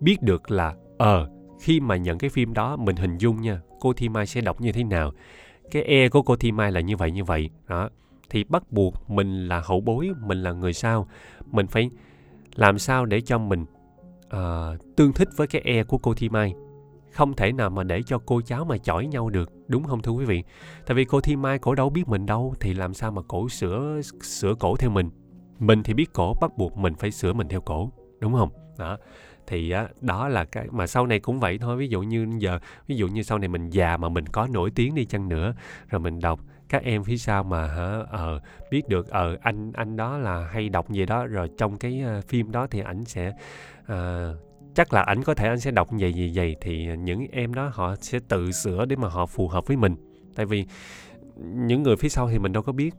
[0.00, 3.60] biết được là ờ uh, khi mà nhận cái phim đó mình hình dung nha
[3.80, 5.12] cô Thi Mai sẽ đọc như thế nào.
[5.70, 7.50] Cái e của cô Thi Mai là như vậy như vậy.
[7.68, 7.88] Đó.
[8.30, 11.08] Thì bắt buộc mình là hậu bối mình là người sao
[11.46, 11.90] mình phải
[12.54, 13.64] làm sao để cho mình
[14.26, 16.54] uh, tương thích với cái e của cô Thi Mai
[17.18, 20.12] không thể nào mà để cho cô cháu mà chỏi nhau được đúng không thưa
[20.12, 20.44] quý vị?
[20.86, 23.48] Tại vì cô Thi Mai cổ đâu biết mình đâu thì làm sao mà cổ
[23.48, 25.10] sửa sửa cổ theo mình?
[25.58, 28.50] Mình thì biết cổ bắt buộc mình phải sửa mình theo cổ đúng không?
[28.78, 28.98] Đó
[29.46, 31.76] thì á, đó là cái mà sau này cũng vậy thôi.
[31.76, 34.70] Ví dụ như giờ ví dụ như sau này mình già mà mình có nổi
[34.74, 35.54] tiếng đi chăng nữa
[35.88, 38.40] rồi mình đọc các em phía sau mà hả ờ
[38.70, 42.24] biết được ờ anh anh đó là hay đọc gì đó rồi trong cái uh,
[42.28, 43.32] phim đó thì ảnh sẽ
[43.92, 47.54] uh, chắc là ảnh có thể anh sẽ đọc vậy gì vậy thì những em
[47.54, 49.96] đó họ sẽ tự sửa để mà họ phù hợp với mình.
[50.34, 50.66] Tại vì
[51.36, 52.94] những người phía sau thì mình đâu có biết.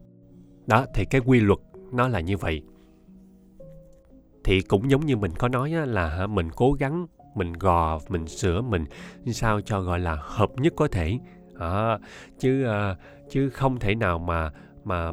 [0.67, 1.59] Đó thì cái quy luật
[1.91, 2.61] nó là như vậy.
[4.43, 8.27] Thì cũng giống như mình có nói á, là mình cố gắng mình gò mình
[8.27, 8.85] sửa mình
[9.31, 11.19] sao cho gọi là hợp nhất có thể.
[11.59, 11.97] À,
[12.39, 12.95] chứ à,
[13.29, 14.51] chứ không thể nào mà
[14.83, 15.11] mà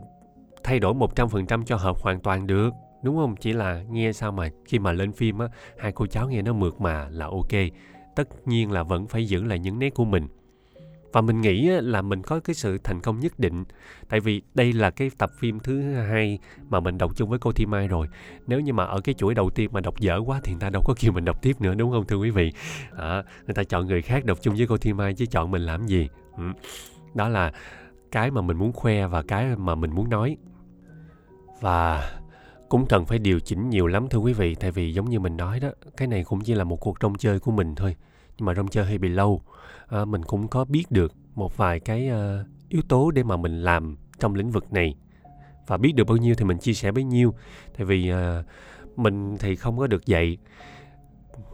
[0.64, 2.70] thay đổi một trăm phần trăm cho hợp hoàn toàn được
[3.02, 3.36] đúng không?
[3.36, 5.46] Chỉ là nghe sao mà khi mà lên phim á
[5.78, 7.52] hai cô cháu nghe nó mượt mà là ok.
[8.16, 10.28] Tất nhiên là vẫn phải giữ lại những nét của mình.
[11.12, 13.64] Và mình nghĩ là mình có cái sự thành công nhất định.
[14.08, 16.38] Tại vì đây là cái tập phim thứ hai
[16.68, 18.06] mà mình đọc chung với cô Thi Mai rồi.
[18.46, 20.70] Nếu như mà ở cái chuỗi đầu tiên mà đọc dở quá thì người ta
[20.70, 22.52] đâu có kêu mình đọc tiếp nữa đúng không thưa quý vị?
[22.96, 25.62] À, người ta chọn người khác đọc chung với cô Thi Mai chứ chọn mình
[25.62, 26.08] làm gì?
[26.36, 26.44] Ừ.
[27.14, 27.52] đó là
[28.12, 30.36] cái mà mình muốn khoe và cái mà mình muốn nói.
[31.60, 32.10] Và
[32.68, 35.36] cũng cần phải điều chỉnh nhiều lắm thưa quý vị tại vì giống như mình
[35.36, 37.96] nói đó cái này cũng chỉ là một cuộc trông chơi của mình thôi.
[38.38, 39.40] Nhưng mà rong chơi hay bị lâu
[39.86, 43.62] à, mình cũng có biết được một vài cái uh, yếu tố để mà mình
[43.62, 44.96] làm trong lĩnh vực này.
[45.66, 47.34] Và biết được bao nhiêu thì mình chia sẻ bấy nhiêu.
[47.76, 50.38] Tại vì uh, mình thì không có được dạy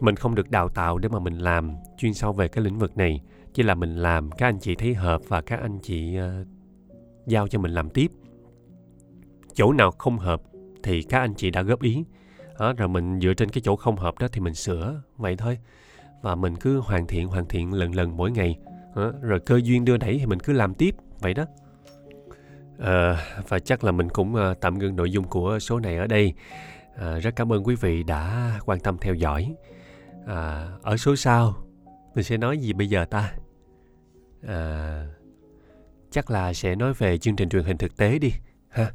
[0.01, 2.97] mình không được đào tạo để mà mình làm chuyên sâu về cái lĩnh vực
[2.97, 3.21] này.
[3.55, 6.47] Chỉ là mình làm các anh chị thấy hợp và các anh chị uh,
[7.27, 8.11] giao cho mình làm tiếp.
[9.55, 10.43] Chỗ nào không hợp
[10.83, 12.05] thì các anh chị đã góp ý.
[12.59, 15.59] Đó, rồi mình dựa trên cái chỗ không hợp đó thì mình sửa vậy thôi.
[16.22, 18.59] Và mình cứ hoàn thiện hoàn thiện lần lần mỗi ngày.
[19.20, 21.45] Rồi cơ duyên đưa đẩy thì mình cứ làm tiếp vậy đó.
[22.78, 23.16] À,
[23.49, 26.35] và chắc là mình cũng ờ, tạm ngưng nội dung của số này ở đây.
[26.97, 29.55] À, rất cảm ơn quý vị đã quan tâm theo dõi.
[30.26, 31.55] À, ở số sau
[32.14, 33.33] mình sẽ nói gì bây giờ ta?
[34.47, 35.07] À,
[36.11, 38.33] chắc là sẽ nói về chương trình truyền hình thực tế đi
[38.68, 38.93] ha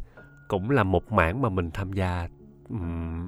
[0.47, 2.27] cũng là một mảng mà mình tham gia
[2.69, 3.27] um,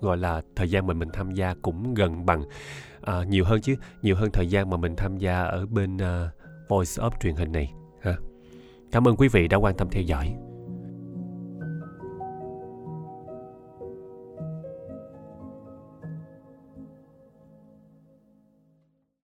[0.00, 2.42] gọi là thời gian mà mình tham gia cũng gần bằng.
[2.42, 6.00] Uh, nhiều hơn chứ nhiều hơn thời gian mà mình tham gia ở bên uh,
[6.68, 8.16] voice of truyền hình này ha.
[8.92, 10.34] Cảm ơn quý vị đã quan tâm theo dõi.